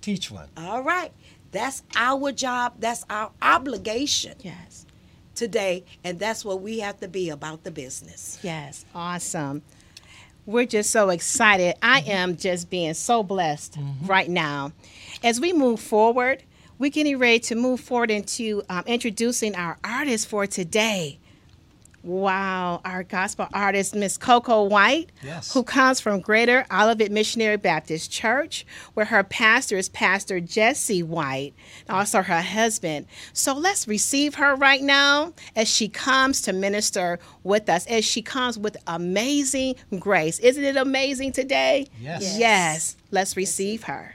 teach 0.00 0.30
one. 0.30 0.48
All 0.56 0.82
right. 0.82 1.12
That's 1.52 1.82
our 1.94 2.32
job. 2.32 2.76
That's 2.78 3.04
our 3.10 3.32
obligation 3.42 4.36
Yes. 4.42 4.86
today. 5.34 5.84
And 6.04 6.18
that's 6.18 6.42
what 6.42 6.62
we 6.62 6.78
have 6.78 7.00
to 7.00 7.08
be 7.08 7.28
about 7.28 7.64
the 7.64 7.70
business. 7.70 8.38
Yes, 8.42 8.86
awesome. 8.94 9.60
We're 10.50 10.66
just 10.66 10.90
so 10.90 11.10
excited. 11.10 11.76
I 11.80 12.00
am 12.00 12.36
just 12.36 12.70
being 12.70 12.94
so 12.94 13.22
blessed 13.22 13.78
right 14.04 14.28
now. 14.28 14.72
As 15.22 15.40
we 15.40 15.52
move 15.52 15.78
forward, 15.78 16.42
we're 16.76 16.90
getting 16.90 17.18
ready 17.18 17.38
to 17.38 17.54
move 17.54 17.78
forward 17.78 18.10
into 18.10 18.64
um, 18.68 18.82
introducing 18.86 19.54
our 19.54 19.78
artist 19.84 20.26
for 20.26 20.48
today. 20.48 21.19
Wow, 22.02 22.80
our 22.82 23.02
gospel 23.02 23.46
artist, 23.52 23.94
Miss 23.94 24.16
Coco 24.16 24.62
White, 24.64 25.10
Yes. 25.22 25.52
who 25.52 25.62
comes 25.62 26.00
from 26.00 26.20
Greater 26.20 26.64
Olivet 26.72 27.12
Missionary 27.12 27.58
Baptist 27.58 28.10
Church, 28.10 28.64
where 28.94 29.04
her 29.06 29.22
pastor 29.22 29.76
is 29.76 29.90
Pastor 29.90 30.40
Jesse 30.40 31.02
White, 31.02 31.52
and 31.86 31.96
also 31.98 32.22
her 32.22 32.40
husband. 32.40 33.04
So 33.34 33.52
let's 33.54 33.86
receive 33.86 34.36
her 34.36 34.54
right 34.56 34.80
now 34.82 35.34
as 35.54 35.68
she 35.68 35.88
comes 35.88 36.40
to 36.42 36.54
minister 36.54 37.18
with 37.42 37.68
us, 37.68 37.84
as 37.86 38.04
she 38.06 38.22
comes 38.22 38.58
with 38.58 38.78
amazing 38.86 39.74
grace. 39.98 40.38
Isn't 40.38 40.64
it 40.64 40.76
amazing 40.78 41.32
today? 41.32 41.86
Yes. 42.00 42.22
Yes. 42.22 42.38
Yes. 42.38 42.96
Let's 43.10 43.36
receive 43.36 43.82
her. 43.84 44.14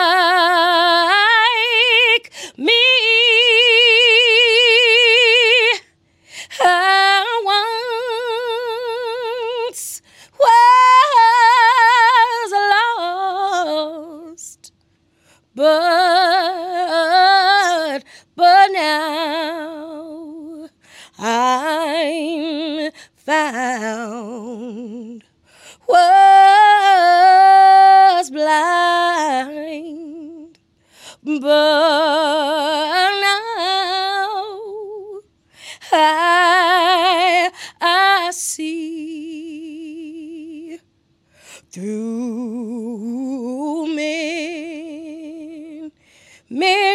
men 46.51 46.90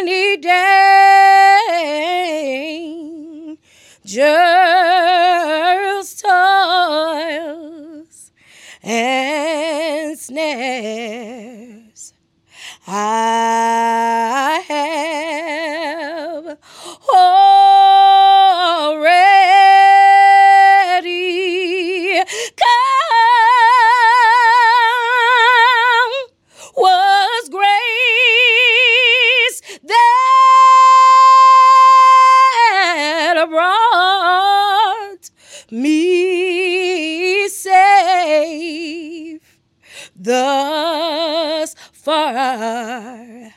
far. 42.07 43.51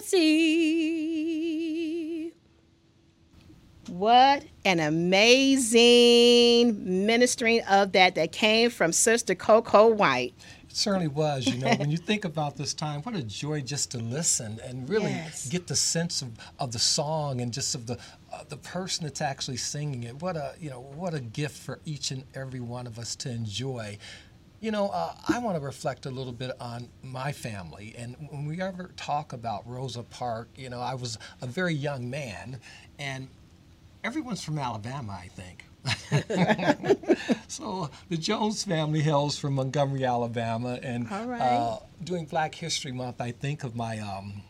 Nancy. 0.00 0.32
What 3.88 4.44
an 4.64 4.80
amazing 4.80 5.84
ministering 7.06 7.60
of 7.62 7.92
that 7.92 8.14
that 8.14 8.32
came 8.32 8.70
from 8.70 8.92
Sister 8.92 9.34
Coco 9.34 9.88
White. 9.88 10.32
It 10.68 10.76
certainly 10.76 11.08
was. 11.08 11.46
You 11.46 11.58
know, 11.58 11.74
when 11.74 11.90
you 11.90 11.98
think 11.98 12.24
about 12.24 12.56
this 12.56 12.72
time, 12.72 13.02
what 13.02 13.14
a 13.16 13.22
joy 13.22 13.60
just 13.60 13.90
to 13.90 13.98
listen 13.98 14.58
and 14.64 14.88
really 14.88 15.10
yes. 15.10 15.48
get 15.48 15.66
the 15.66 15.76
sense 15.76 16.22
of, 16.22 16.30
of 16.58 16.72
the 16.72 16.78
song 16.78 17.40
and 17.40 17.52
just 17.52 17.74
of 17.74 17.86
the 17.86 17.98
uh, 18.32 18.44
the 18.48 18.56
person 18.58 19.04
that's 19.04 19.20
actually 19.20 19.56
singing 19.58 20.04
it. 20.04 20.22
What 20.22 20.36
a 20.36 20.54
you 20.60 20.70
know 20.70 20.80
what 20.80 21.12
a 21.14 21.20
gift 21.20 21.58
for 21.58 21.80
each 21.84 22.12
and 22.12 22.22
every 22.34 22.60
one 22.60 22.86
of 22.86 22.98
us 22.98 23.16
to 23.16 23.28
enjoy 23.30 23.98
you 24.60 24.70
know, 24.70 24.88
uh, 24.88 25.14
I 25.26 25.38
want 25.38 25.56
to 25.56 25.64
reflect 25.64 26.04
a 26.04 26.10
little 26.10 26.34
bit 26.34 26.50
on 26.60 26.88
my 27.02 27.32
family. 27.32 27.94
And 27.96 28.14
when 28.30 28.44
we 28.44 28.60
ever 28.60 28.90
talk 28.96 29.32
about 29.32 29.66
Rosa 29.66 30.02
Park, 30.02 30.48
you 30.54 30.68
know, 30.68 30.80
I 30.80 30.94
was 30.94 31.16
a 31.40 31.46
very 31.46 31.72
young 31.72 32.10
man, 32.10 32.60
and 32.98 33.28
everyone's 34.04 34.44
from 34.44 34.58
Alabama, 34.58 35.18
I 35.18 35.28
think. 35.28 35.64
so 37.48 37.90
the 38.10 38.18
Jones 38.18 38.64
family 38.64 39.00
hails 39.00 39.38
from 39.38 39.54
Montgomery, 39.54 40.04
Alabama, 40.04 40.78
and 40.82 41.10
right. 41.10 41.40
uh, 41.40 41.78
during 42.04 42.26
Black 42.26 42.54
History 42.54 42.92
Month, 42.92 43.20
I 43.20 43.30
think 43.32 43.64
of 43.64 43.74
my 43.74 43.98
um, 43.98 44.42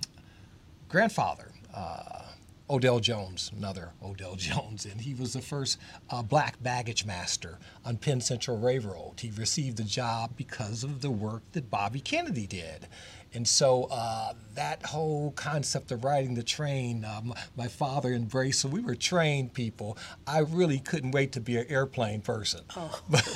grandfather, 0.89 1.53
uh, 1.73 2.23
Odell 2.71 3.01
Jones, 3.01 3.51
another 3.57 3.91
Odell 4.03 4.37
Jones, 4.37 4.87
and 4.87 5.01
he 5.01 5.13
was 5.13 5.33
the 5.33 5.43
first 5.43 5.79
uh, 6.09 6.23
black 6.23 6.63
baggage 6.63 7.05
master 7.05 7.59
on 7.85 7.97
Penn 7.97 8.21
Central 8.21 8.59
Railroad. 8.59 9.19
He 9.19 9.31
received 9.31 9.77
the 9.77 9.85
job 9.85 10.31
because 10.37 10.85
of 10.85 11.01
the 11.01 11.11
work 11.11 11.43
that 11.53 11.69
Bobby 11.69 12.01
Kennedy 12.01 12.47
did. 12.47 12.87
And 13.33 13.47
so 13.47 13.85
uh, 13.91 14.33
that 14.55 14.85
whole 14.85 15.31
concept 15.33 15.93
of 15.93 16.05
riding 16.05 16.35
the 16.35 16.43
train, 16.43 17.05
um, 17.05 17.33
my 17.57 17.69
father 17.69 18.13
embraced. 18.13 18.61
So 18.61 18.69
we 18.69 18.81
were 18.81 18.97
trained 18.97 19.55
people. 19.55 19.97
I 20.27 20.41
really 20.41 20.81
couldn't 20.81 21.13
wait 21.13 21.33
to 21.33 21.41
be 21.41 21.57
an 21.57 21.67
airplane 21.69 22.21
person. 22.23 22.63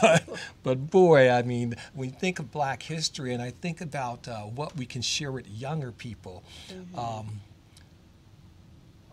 But, 0.01 0.29
but 0.63 0.91
boy, 0.91 1.31
I 1.31 1.43
mean, 1.43 1.75
when 1.95 2.11
you 2.11 2.15
think 2.15 2.39
of 2.39 2.51
Black 2.51 2.83
history, 2.83 3.33
and 3.33 3.43
I 3.43 3.51
think 3.51 3.81
about 3.81 4.29
uh, 4.29 4.43
what 4.43 4.77
we 4.77 4.87
can 4.87 5.03
share 5.03 5.33
with 5.33 5.49
younger 5.49 5.93
people. 5.93 6.45
Um, 6.97 7.41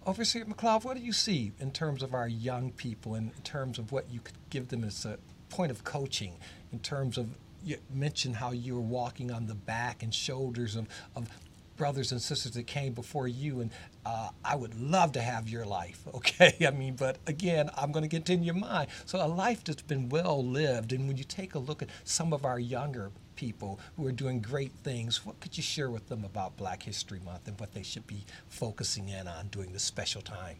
Overseer 0.03 0.45
McLeod, 0.45 0.83
what 0.83 0.97
do 0.97 1.03
you 1.03 1.13
see 1.13 1.51
in 1.59 1.69
terms 1.71 2.01
of 2.01 2.15
our 2.15 2.27
young 2.27 2.71
people, 2.71 3.13
in 3.13 3.29
terms 3.43 3.77
of 3.77 3.91
what 3.91 4.09
you 4.09 4.19
could 4.19 4.37
give 4.49 4.69
them 4.69 4.83
as 4.83 5.05
a 5.05 5.19
point 5.49 5.69
of 5.69 5.83
coaching, 5.83 6.37
in 6.71 6.79
terms 6.79 7.19
of 7.19 7.29
you 7.63 7.77
mentioned 7.93 8.37
how 8.37 8.51
you 8.51 8.73
were 8.73 8.81
walking 8.81 9.29
on 9.29 9.45
the 9.45 9.53
back 9.53 10.01
and 10.01 10.11
shoulders 10.11 10.75
of, 10.75 10.87
of 11.15 11.29
brothers 11.77 12.11
and 12.11 12.19
sisters 12.19 12.53
that 12.53 12.65
came 12.65 12.93
before 12.93 13.27
you, 13.27 13.61
and 13.61 13.69
uh, 14.03 14.29
I 14.43 14.55
would 14.55 14.73
love 14.79 15.11
to 15.11 15.21
have 15.21 15.47
your 15.47 15.65
life, 15.65 16.01
okay? 16.15 16.55
I 16.65 16.71
mean, 16.71 16.95
but 16.95 17.17
again, 17.27 17.69
I'm 17.77 17.91
going 17.91 18.09
to 18.09 18.35
your 18.35 18.55
mind. 18.55 18.89
So 19.05 19.23
a 19.23 19.27
life 19.27 19.63
that's 19.63 19.83
been 19.83 20.09
well 20.09 20.43
lived, 20.43 20.93
and 20.93 21.07
when 21.07 21.17
you 21.17 21.23
take 21.23 21.53
a 21.53 21.59
look 21.59 21.83
at 21.83 21.89
some 22.05 22.33
of 22.33 22.43
our 22.43 22.59
younger 22.59 23.11
people 23.41 23.79
who 23.97 24.05
are 24.05 24.11
doing 24.11 24.39
great 24.39 24.71
things, 24.83 25.25
what 25.25 25.39
could 25.39 25.57
you 25.57 25.63
share 25.63 25.89
with 25.89 26.07
them 26.09 26.23
about 26.23 26.55
Black 26.57 26.83
History 26.83 27.19
Month 27.25 27.47
and 27.47 27.59
what 27.59 27.73
they 27.73 27.81
should 27.81 28.05
be 28.05 28.23
focusing 28.49 29.09
in 29.09 29.27
on 29.27 29.47
during 29.47 29.73
this 29.73 29.81
special 29.81 30.21
time? 30.21 30.57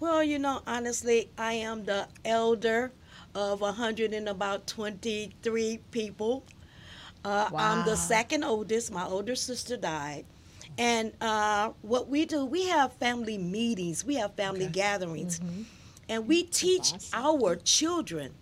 Well, 0.00 0.22
you 0.22 0.38
know, 0.38 0.60
honestly, 0.66 1.30
I 1.38 1.54
am 1.54 1.84
the 1.84 2.08
elder 2.26 2.92
of 3.34 3.62
100 3.62 4.12
and 4.12 4.28
about 4.28 4.66
23 4.66 5.80
people. 5.90 6.44
Uh, 7.24 7.48
I'm 7.56 7.84
the 7.84 7.96
second 7.96 8.44
oldest. 8.44 8.92
My 8.92 9.06
older 9.06 9.34
sister 9.34 9.78
died. 9.78 10.26
And 10.76 11.14
uh, 11.22 11.70
what 11.80 12.08
we 12.08 12.26
do, 12.26 12.44
we 12.44 12.66
have 12.68 12.92
family 12.92 13.38
meetings, 13.38 14.04
we 14.04 14.16
have 14.16 14.34
family 14.34 14.66
Okay. 14.66 14.72
gatherings, 14.72 15.40
and 16.06 16.26
we 16.28 16.42
teach 16.42 16.92
our 17.14 17.56
children 17.56 18.34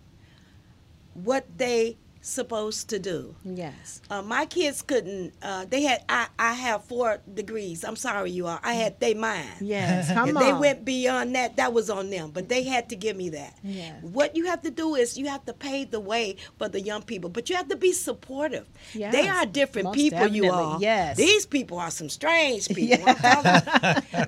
what 1.15 1.47
they 1.59 1.97
supposed 2.21 2.89
to 2.91 2.99
do. 2.99 3.35
Yes. 3.45 4.01
Uh, 4.11 4.23
my 4.23 4.45
kids 4.47 4.83
couldn't. 4.83 5.33
Uh, 5.43 5.65
they 5.69 5.83
had. 5.83 6.05
I, 6.09 6.27
I 6.39 6.53
have 6.53 6.85
four 6.85 7.21
degrees. 7.33 7.85
I'm 7.85 7.97
sorry, 7.97 8.31
you 8.31 8.47
all. 8.47 8.59
I 8.63 8.75
had 8.75 8.99
they 9.01 9.15
mine. 9.15 9.47
Yes. 9.61 10.13
Come 10.13 10.31
If 10.31 10.37
on. 10.37 10.43
they 10.43 10.53
went 10.53 10.85
beyond 10.85 11.35
that, 11.37 11.57
that 11.57 11.73
was 11.73 11.89
on 11.91 12.11
them. 12.11 12.31
But 12.31 12.49
they 12.49 12.63
had 12.65 12.89
to 12.91 12.97
give 12.97 13.17
me 13.17 13.31
that. 13.31 13.55
Yes. 13.63 14.03
What 14.03 14.37
you 14.37 14.47
have 14.47 14.63
to 14.63 14.71
do 14.71 14.95
is 14.95 15.17
you 15.17 15.27
have 15.29 15.45
to 15.47 15.53
pave 15.53 15.91
the 15.91 16.01
way 16.01 16.37
for 16.59 16.69
the 16.69 16.81
young 16.81 17.03
people, 17.03 17.31
but 17.31 17.49
you 17.49 17.57
have 17.57 17.69
to 17.69 17.77
be 17.77 17.93
supportive. 17.93 18.67
They 18.95 19.29
are 19.29 19.47
different 19.47 19.87
most 19.87 19.95
people, 19.97 20.27
you 20.27 20.43
definitely, 20.43 20.65
all. 20.65 20.81
yes. 20.81 21.17
These 21.17 21.47
people 21.47 21.79
are 21.79 21.91
some 21.91 22.09
strange 22.09 22.69
people. 22.75 23.07
You. 23.09 23.15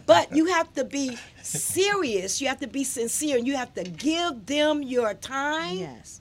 but 0.06 0.34
you 0.34 0.46
have 0.46 0.72
to 0.74 0.84
be 0.84 1.16
serious. 1.42 2.40
You 2.40 2.48
have 2.48 2.60
to 2.60 2.66
be 2.66 2.84
sincere. 2.84 3.36
and 3.38 3.46
You 3.46 3.56
have 3.56 3.74
to 3.74 3.84
give 3.84 4.46
them 4.46 4.82
your 4.82 5.14
time, 5.14 5.76
Yes. 5.78 6.19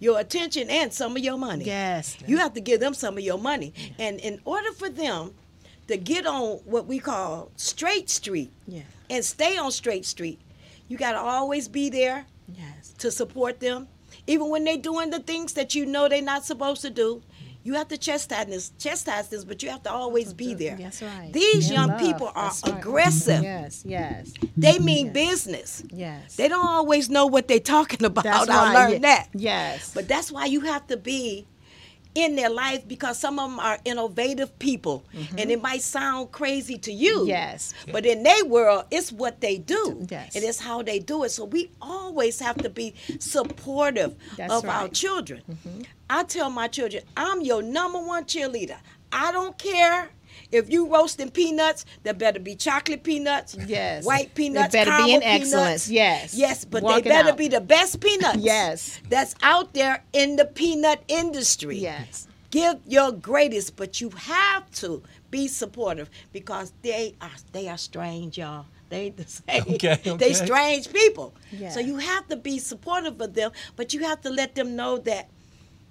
Your 0.00 0.18
attention, 0.18 0.68
and 0.70 0.92
some 0.92 1.12
of 1.16 1.22
your 1.22 1.36
money. 1.38 1.64
Yes. 1.66 2.16
You 2.26 2.38
have 2.38 2.54
to 2.54 2.60
give 2.60 2.80
them 2.80 2.94
some 2.94 3.16
of 3.18 3.22
your 3.22 3.38
money. 3.38 3.72
And 3.98 4.18
in 4.18 4.40
order 4.44 4.72
for 4.72 4.88
them 4.88 5.32
to 5.86 5.96
get 5.96 6.26
on 6.26 6.56
what 6.64 6.86
we 6.86 6.98
call 6.98 7.50
straight 7.56 8.08
street 8.10 8.50
Yeah. 8.66 8.82
and 9.10 9.24
stay 9.24 9.56
on 9.58 9.70
straight 9.70 10.06
street, 10.06 10.40
you 10.88 10.96
got 10.96 11.12
to 11.12 11.18
always 11.20 11.68
be 11.68 11.90
there 11.90 12.26
Yes. 12.56 12.94
to 12.98 13.10
support 13.10 13.60
them. 13.60 13.88
Even 14.26 14.48
when 14.48 14.64
they're 14.64 14.76
doing 14.76 15.10
the 15.10 15.20
things 15.20 15.52
that 15.52 15.74
you 15.74 15.84
know 15.86 16.08
they're 16.08 16.22
not 16.22 16.44
supposed 16.44 16.82
to 16.82 16.90
do, 16.90 17.22
you 17.62 17.74
have 17.74 17.88
to 17.88 17.98
chastise 17.98 18.46
this, 18.46 18.70
chastise 18.78 19.28
this, 19.28 19.44
but 19.44 19.62
you 19.62 19.68
have 19.70 19.82
to 19.82 19.92
always 19.92 20.32
be 20.32 20.54
there. 20.54 20.76
That's 20.76 21.02
right. 21.02 21.30
These 21.32 21.70
young 21.70 21.88
love. 21.88 22.00
people 22.00 22.32
are 22.34 22.50
right. 22.66 22.78
aggressive. 22.78 23.42
Yes. 23.42 23.82
Yes. 23.86 24.32
They 24.56 24.78
mean 24.78 25.12
business. 25.12 25.82
Yes. 25.90 26.36
They 26.36 26.48
don't 26.48 26.66
always 26.66 27.10
know 27.10 27.26
what 27.26 27.48
they're 27.48 27.60
talking 27.60 28.04
about. 28.10 28.24
That's 28.24 28.48
I 28.48 28.54
right. 28.56 28.74
learned 28.74 28.92
Ye- 28.92 28.98
that. 29.00 29.28
Yes. 29.34 29.92
But 29.94 30.08
that's 30.08 30.32
why 30.32 30.46
you 30.46 30.60
have 30.60 30.86
to 30.88 30.96
be 30.96 31.46
in 32.14 32.34
their 32.34 32.50
life 32.50 32.86
because 32.88 33.18
some 33.18 33.38
of 33.38 33.50
them 33.50 33.60
are 33.60 33.78
innovative 33.84 34.58
people 34.58 35.04
and 35.38 35.50
it 35.50 35.62
might 35.62 35.82
sound 35.82 36.32
crazy 36.32 36.76
to 36.78 36.92
you. 36.92 37.18
Mm-hmm. 37.20 37.28
Yes. 37.28 37.74
But 37.92 38.04
in 38.06 38.22
their 38.22 38.44
world, 38.44 38.84
it's 38.90 39.12
what 39.12 39.40
they 39.40 39.58
do. 39.58 40.06
Yes. 40.10 40.34
And 40.34 40.44
it's 40.44 40.58
how 40.58 40.82
they 40.82 40.98
do 40.98 41.24
it. 41.24 41.30
So 41.30 41.44
we 41.44 41.70
always 41.80 42.40
have 42.40 42.56
to 42.58 42.70
be 42.70 42.94
supportive 43.18 44.16
That's 44.36 44.52
of 44.52 44.64
our 44.64 44.70
right. 44.70 44.84
Mm-hmm. 44.84 44.92
children. 44.92 45.42
I 46.08 46.24
tell 46.24 46.50
my 46.50 46.68
children, 46.68 47.04
I'm 47.16 47.40
your 47.42 47.62
number 47.62 48.00
one 48.00 48.24
cheerleader. 48.24 48.76
I 49.12 49.32
don't 49.32 49.56
care. 49.58 50.10
If 50.52 50.68
you 50.70 50.92
roasting 50.92 51.30
peanuts, 51.30 51.84
there 52.02 52.14
better 52.14 52.40
be 52.40 52.56
chocolate 52.56 53.02
peanuts, 53.04 53.56
Yes. 53.66 54.04
white 54.04 54.34
peanuts. 54.34 54.72
They 54.72 54.80
peanuts, 54.80 54.90
better 54.90 54.90
be 54.90 54.96
caramel 54.96 55.14
in 55.14 55.20
peanuts. 55.20 55.42
excellence. 55.52 55.88
Yes. 55.90 56.34
yes, 56.34 56.64
but 56.64 56.82
Walk 56.82 57.02
they 57.04 57.10
better 57.10 57.30
out. 57.30 57.36
be 57.36 57.48
the 57.48 57.60
best 57.60 58.00
peanuts 58.00 58.38
Yes. 58.38 59.00
that's 59.08 59.34
out 59.42 59.74
there 59.74 60.02
in 60.12 60.36
the 60.36 60.44
peanut 60.44 61.02
industry. 61.08 61.78
Yes. 61.78 62.26
Give 62.50 62.78
your 62.86 63.12
greatest, 63.12 63.76
but 63.76 64.00
you 64.00 64.10
have 64.10 64.68
to 64.72 65.02
be 65.30 65.46
supportive 65.46 66.10
because 66.32 66.72
they 66.82 67.14
are 67.20 67.30
they 67.52 67.68
are 67.68 67.78
strange, 67.78 68.36
y'all. 68.38 68.66
They 68.88 69.10
the 69.10 69.24
same. 69.28 69.62
Okay, 69.74 70.00
They 70.18 70.32
strange 70.32 70.92
people. 70.92 71.32
Yeah. 71.52 71.68
So 71.70 71.78
you 71.78 71.98
have 71.98 72.26
to 72.26 72.34
be 72.34 72.58
supportive 72.58 73.20
of 73.20 73.34
them, 73.34 73.52
but 73.76 73.94
you 73.94 74.00
have 74.00 74.20
to 74.22 74.30
let 74.30 74.56
them 74.56 74.74
know 74.74 74.98
that 74.98 75.28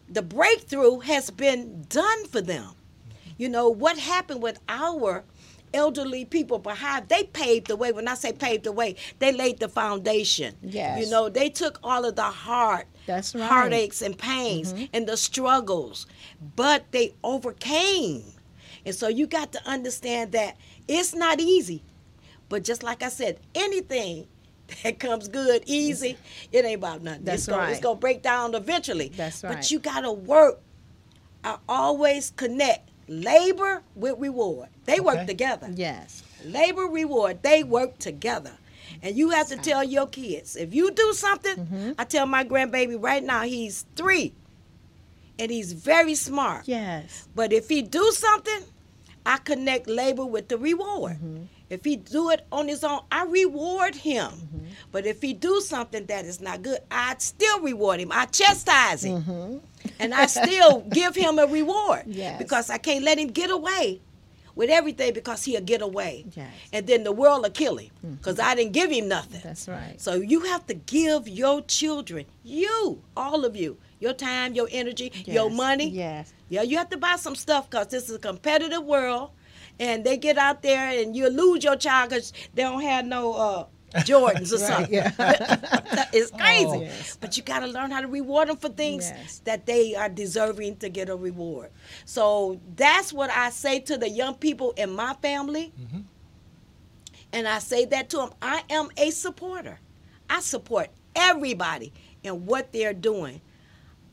the 0.09 0.21
breakthrough 0.21 0.99
has 0.99 1.29
been 1.29 1.85
done 1.87 2.25
for 2.27 2.41
them. 2.41 2.71
You 3.39 3.47
know, 3.47 3.69
what 3.69 3.97
happened 3.97 4.43
with 4.43 4.59
our 4.67 5.23
elderly 5.73 6.25
people 6.25 6.59
behind, 6.59 7.07
they 7.07 7.23
paved 7.23 7.67
the 7.67 7.75
way. 7.77 7.93
When 7.93 8.07
I 8.07 8.15
say 8.15 8.33
paved 8.33 8.65
the 8.65 8.73
way, 8.73 8.97
they 9.19 9.31
laid 9.31 9.59
the 9.59 9.69
foundation. 9.69 10.55
Yes. 10.61 10.99
You 10.99 11.09
know, 11.09 11.29
they 11.29 11.49
took 11.49 11.79
all 11.81 12.03
of 12.03 12.17
the 12.17 12.21
heart, 12.23 12.85
That's 13.05 13.33
right. 13.33 13.47
heartaches 13.49 14.01
and 14.01 14.17
pains 14.17 14.73
mm-hmm. 14.73 14.85
and 14.93 15.07
the 15.07 15.15
struggles, 15.15 16.05
but 16.57 16.91
they 16.91 17.13
overcame. 17.23 18.23
And 18.85 18.93
so 18.93 19.07
you 19.07 19.25
got 19.25 19.53
to 19.53 19.65
understand 19.65 20.33
that 20.33 20.57
it's 20.89 21.15
not 21.15 21.39
easy. 21.39 21.81
But 22.49 22.65
just 22.65 22.83
like 22.83 23.03
I 23.03 23.09
said, 23.09 23.39
anything 23.55 24.27
that 24.83 24.99
comes 24.99 25.29
good, 25.29 25.63
easy, 25.65 26.17
it 26.51 26.65
ain't 26.65 26.79
about 26.79 27.03
nothing. 27.03 27.23
That's 27.23 27.43
it's 27.43 27.47
gonna, 27.47 27.71
It's 27.71 27.79
gonna 27.79 27.99
break 27.99 28.21
down 28.21 28.53
eventually. 28.53 29.13
That's 29.15 29.45
right 29.45 29.55
But 29.55 29.71
you 29.71 29.79
gotta 29.79 30.11
work. 30.11 30.59
I 31.41 31.57
always 31.69 32.33
connect 32.35 32.88
labor 33.09 33.81
with 33.95 34.17
reward. 34.19 34.69
They 34.85 34.99
work 34.99 35.27
together. 35.27 35.69
Yes. 35.73 36.23
Labor 36.45 36.83
reward, 36.83 37.41
they 37.43 37.63
work 37.63 37.97
together. 37.97 38.51
And 39.01 39.15
you 39.15 39.29
have 39.31 39.47
to 39.47 39.57
tell 39.57 39.83
your 39.83 40.07
kids 40.07 40.55
if 40.55 40.73
you 40.73 40.91
do 40.91 41.13
something, 41.13 41.55
Mm-hmm. 41.55 41.91
I 41.97 42.03
tell 42.05 42.25
my 42.25 42.43
grandbaby 42.43 43.01
right 43.01 43.23
now, 43.23 43.43
he's 43.43 43.85
three 43.95 44.33
and 45.37 45.51
he's 45.51 45.73
very 45.73 46.15
smart. 46.15 46.67
Yes. 46.67 47.27
But 47.35 47.53
if 47.53 47.69
he 47.69 47.81
do 47.81 48.11
something, 48.11 48.61
I 49.25 49.37
connect 49.37 49.87
labor 49.87 50.25
with 50.25 50.47
the 50.47 50.57
reward. 50.57 51.13
Mm-hmm. 51.13 51.43
If 51.69 51.85
he 51.85 51.97
do 51.97 52.31
it 52.31 52.45
on 52.51 52.67
his 52.67 52.83
own, 52.83 53.01
I 53.11 53.25
reward 53.25 53.93
him. 53.95 54.31
Mm-hmm. 54.31 54.65
But 54.91 55.05
if 55.05 55.21
he 55.21 55.33
do 55.33 55.61
something 55.61 56.05
that 56.07 56.25
is 56.25 56.41
not 56.41 56.63
good, 56.63 56.79
I 56.89 57.15
still 57.19 57.59
reward 57.61 57.99
him. 57.99 58.11
I 58.11 58.25
chastise 58.25 59.03
him. 59.03 59.61
And 59.99 60.13
I 60.13 60.25
still 60.25 60.81
give 60.89 61.15
him 61.15 61.39
a 61.39 61.45
reward. 61.45 62.03
Yes. 62.07 62.37
Because 62.37 62.69
I 62.69 62.77
can't 62.77 63.03
let 63.03 63.17
him 63.17 63.29
get 63.29 63.51
away 63.51 64.01
with 64.55 64.69
everything 64.69 65.13
because 65.13 65.45
he'll 65.45 65.61
get 65.61 65.81
away. 65.81 66.25
Yes. 66.35 66.51
And 66.73 66.85
then 66.87 67.03
the 67.03 67.11
world 67.11 67.43
will 67.43 67.49
kill 67.49 67.77
him 67.77 67.91
because 68.17 68.39
I 68.39 68.55
didn't 68.55 68.73
give 68.73 68.91
him 68.91 69.07
nothing. 69.07 69.41
That's 69.43 69.67
right. 69.67 69.95
So 69.99 70.15
you 70.15 70.41
have 70.41 70.65
to 70.67 70.73
give 70.73 71.27
your 71.27 71.61
children, 71.61 72.25
you, 72.43 73.01
all 73.15 73.45
of 73.45 73.55
you, 73.55 73.77
your 73.99 74.13
time, 74.13 74.53
your 74.53 74.67
energy, 74.71 75.11
your 75.25 75.49
money. 75.49 75.89
Yes. 75.89 76.33
Yeah, 76.49 76.63
you 76.63 76.77
have 76.77 76.89
to 76.89 76.97
buy 76.97 77.15
some 77.15 77.35
stuff 77.35 77.69
because 77.69 77.87
this 77.87 78.09
is 78.09 78.15
a 78.15 78.19
competitive 78.19 78.83
world, 78.83 79.31
and 79.79 80.03
they 80.03 80.17
get 80.17 80.37
out 80.37 80.61
there 80.61 80.89
and 80.89 81.15
you 81.15 81.29
lose 81.29 81.63
your 81.63 81.75
child 81.75 82.09
because 82.09 82.33
they 82.53 82.63
don't 82.63 82.81
have 82.81 83.05
no 83.05 83.33
uh, 83.33 83.65
Jordans 83.97 84.53
or 84.53 84.57
something. 84.69 84.93
Yeah. 84.93 85.11
it's 86.13 86.31
oh, 86.33 86.37
crazy. 86.37 86.65
Oh. 86.67 86.81
Yes. 86.81 87.17
But 87.19 87.37
you 87.37 87.43
got 87.43 87.59
to 87.59 87.67
learn 87.67 87.91
how 87.91 88.01
to 88.01 88.07
reward 88.07 88.49
them 88.49 88.57
for 88.57 88.69
things 88.69 89.09
Yes. 89.09 89.39
that 89.45 89.65
they 89.65 89.95
are 89.95 90.09
deserving 90.09 90.77
to 90.77 90.89
get 90.89 91.09
a 91.09 91.15
reward. 91.15 91.71
So 92.05 92.59
that's 92.75 93.11
what 93.13 93.29
I 93.29 93.49
say 93.49 93.79
to 93.81 93.97
the 93.97 94.09
young 94.09 94.35
people 94.35 94.71
in 94.71 94.91
my 94.91 95.13
family. 95.21 95.73
Mm-hmm. 95.79 95.99
And 97.31 97.47
I 97.47 97.59
say 97.59 97.85
that 97.85 98.09
to 98.09 98.17
them. 98.17 98.29
I 98.41 98.63
am 98.69 98.89
a 98.97 99.11
supporter. 99.11 99.79
I 100.29 100.39
support 100.41 100.89
everybody 101.15 101.93
in 102.23 102.45
what 102.45 102.71
they're 102.71 102.93
doing. 102.93 103.41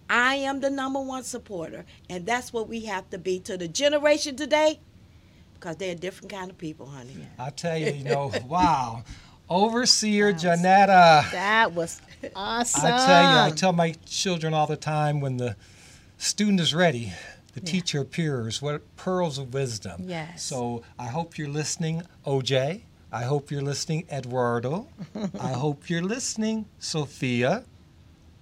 I 0.09 0.37
am 0.37 0.61
the 0.61 0.71
number 0.71 1.01
one 1.01 1.25
supporter, 1.25 1.85
and 2.09 2.25
that's 2.25 2.53
what 2.53 2.69
we 2.69 2.81
have 2.85 3.11
to 3.11 3.19
be 3.19 3.41
to 3.41 3.57
the 3.57 3.67
generation 3.67 4.37
today, 4.37 4.79
because 5.55 5.77
they're 5.77 5.93
a 5.93 5.97
different 5.97 6.31
kind 6.31 6.49
of 6.49 6.57
people, 6.57 6.87
honey. 6.87 7.17
I 7.39 7.51
tell 7.51 7.77
you, 7.77 7.91
you 7.91 8.05
know, 8.05 8.31
wow. 8.47 9.03
Overseer 9.49 10.33
Janetta. 10.33 11.27
That 11.33 11.73
was 11.73 12.01
awesome. 12.35 12.85
I 12.85 13.07
tell 13.07 13.33
you, 13.33 13.39
I 13.39 13.51
tell 13.51 13.73
my 13.73 13.95
children 14.05 14.55
all 14.55 14.67
the 14.67 14.77
time 14.77 15.21
when 15.21 15.37
the 15.37 15.57
student 16.19 16.61
is 16.61 16.75
ready, 16.75 17.13
the 17.55 17.61
teacher 17.61 18.01
appears. 18.01 18.61
What 18.61 18.83
pearls 18.97 19.39
of 19.39 19.55
wisdom. 19.55 20.05
Yes. 20.07 20.43
So 20.43 20.83
I 20.99 21.07
hope 21.07 21.39
you're 21.39 21.49
listening, 21.49 22.03
OJ. 22.27 22.83
I 23.13 23.23
hope 23.23 23.51
you're 23.51 23.63
listening, 23.63 24.07
Eduardo. 24.11 24.89
I 25.41 25.53
hope 25.53 25.89
you're 25.89 26.03
listening, 26.03 26.67
Sophia. 26.79 27.65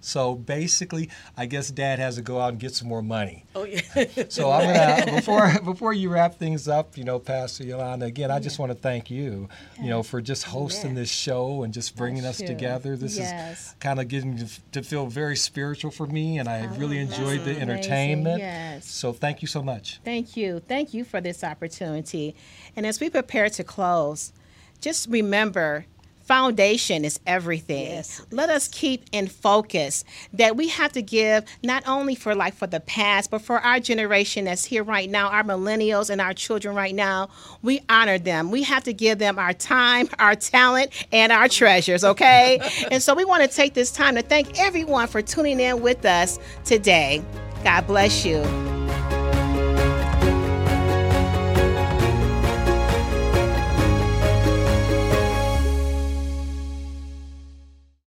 So 0.05 0.35
basically, 0.35 1.09
I 1.37 1.47
guess 1.47 1.71
Dad 1.71 1.99
has 1.99 2.17
to 2.17 2.23
go 2.23 2.39
out 2.39 2.51
and 2.51 2.61
get 2.61 2.75
some 2.75 2.89
more 2.89 3.03
money. 3.03 3.45
Oh 3.55 3.65
yeah. 3.65 3.81
So 4.29 4.51
I'm 4.51 4.67
gonna 4.73 5.13
before 5.17 5.61
before 5.65 5.93
you 5.93 6.11
wrap 6.11 6.35
things 6.35 6.69
up, 6.69 6.97
you 6.99 7.05
know, 7.05 7.19
Pastor 7.19 7.65
Yolanda. 7.65 8.07
Again, 8.07 8.31
I 8.31 8.39
just 8.39 8.59
want 8.59 8.71
to 8.71 8.77
thank 8.77 9.11
you, 9.11 9.49
you 9.81 9.89
know, 9.89 10.03
for 10.03 10.21
just 10.21 10.45
hosting 10.45 10.91
Amen. 10.91 10.95
this 11.03 11.11
show 11.11 11.63
and 11.63 11.73
just 11.73 11.97
bringing 11.97 12.23
Bless 12.23 12.37
us 12.37 12.41
you. 12.43 12.47
together. 12.49 12.97
This 12.97 13.17
Yes. 13.17 13.69
is 13.69 13.75
kind 13.81 13.99
of 13.99 14.09
getting 14.09 14.37
to, 14.39 14.47
to 14.73 14.83
feel 14.83 15.07
very 15.07 15.37
spiritual 15.37 15.91
for 15.91 16.07
me, 16.07 16.39
and 16.39 16.49
I 16.49 16.67
oh, 16.67 16.77
really 16.79 16.99
enjoyed 16.99 17.41
the 17.45 17.53
Amazing. 17.57 17.63
entertainment. 17.63 18.39
Yes. 18.41 18.87
So 18.91 19.13
thank 19.13 19.41
you 19.43 19.49
so 19.49 19.63
much. 19.63 20.01
Thank 20.05 20.37
you. 20.37 20.61
Thank 20.61 20.93
you 20.93 21.05
for 21.05 21.21
this 21.21 21.43
opportunity. 21.43 22.35
And 22.77 22.85
as 22.87 23.01
we 23.01 23.09
prepare 23.09 23.49
to 23.51 23.65
close, 23.65 24.33
just 24.81 25.09
remember 25.09 25.87
foundation 26.25 27.05
is 27.05 27.21
everything. 27.27 27.87
Yes. 27.87 28.25
Let 28.31 28.51
us 28.51 28.69
keep 28.69 29.05
in 29.13 29.29
focus 29.29 30.05
that 30.33 30.57
we 30.57 30.69
have 30.69 30.93
to 30.93 31.03
give 31.03 31.45
not 31.63 31.87
only 31.87 32.15
for 32.15 32.35
like 32.35 32.55
for 32.55 32.67
the 32.67 32.81
past, 32.81 33.31
but 33.31 33.43
for 33.43 33.59
our 33.61 33.81
generation 33.81 34.47
that's 34.47 34.65
here 34.65 34.83
right 34.83 35.09
now, 35.09 35.29
our 35.29 35.43
millennials 35.43 36.11
and 36.11 36.21
our 36.21 36.35
children 36.35 36.75
right 36.75 36.95
now. 36.95 37.29
We 37.63 37.81
honor 37.89 38.19
them. 38.19 38.51
We 38.51 38.63
have 38.63 38.85
to 38.85 38.93
give 38.93 39.19
them 39.19 39.39
our 39.39 39.53
time, 39.53 40.09
our 40.19 40.35
talent, 40.35 40.91
and 41.13 41.33
our 41.33 41.49
treasures, 41.49 42.05
okay? 42.05 42.61
and 42.91 43.03
so 43.03 43.15
we 43.15 43.25
want 43.25 43.43
to 43.43 43.55
take 43.55 43.75
this 43.75 43.91
time 43.91 44.15
to 44.17 44.23
thank 44.23 44.59
everyone 44.59 45.07
for 45.09 45.23
tuning 45.23 45.61
in 45.61 45.83
with 45.83 46.05
us 46.05 46.39
today. 46.65 47.23
God 47.63 47.87
bless 47.87 48.25
you. 48.25 48.74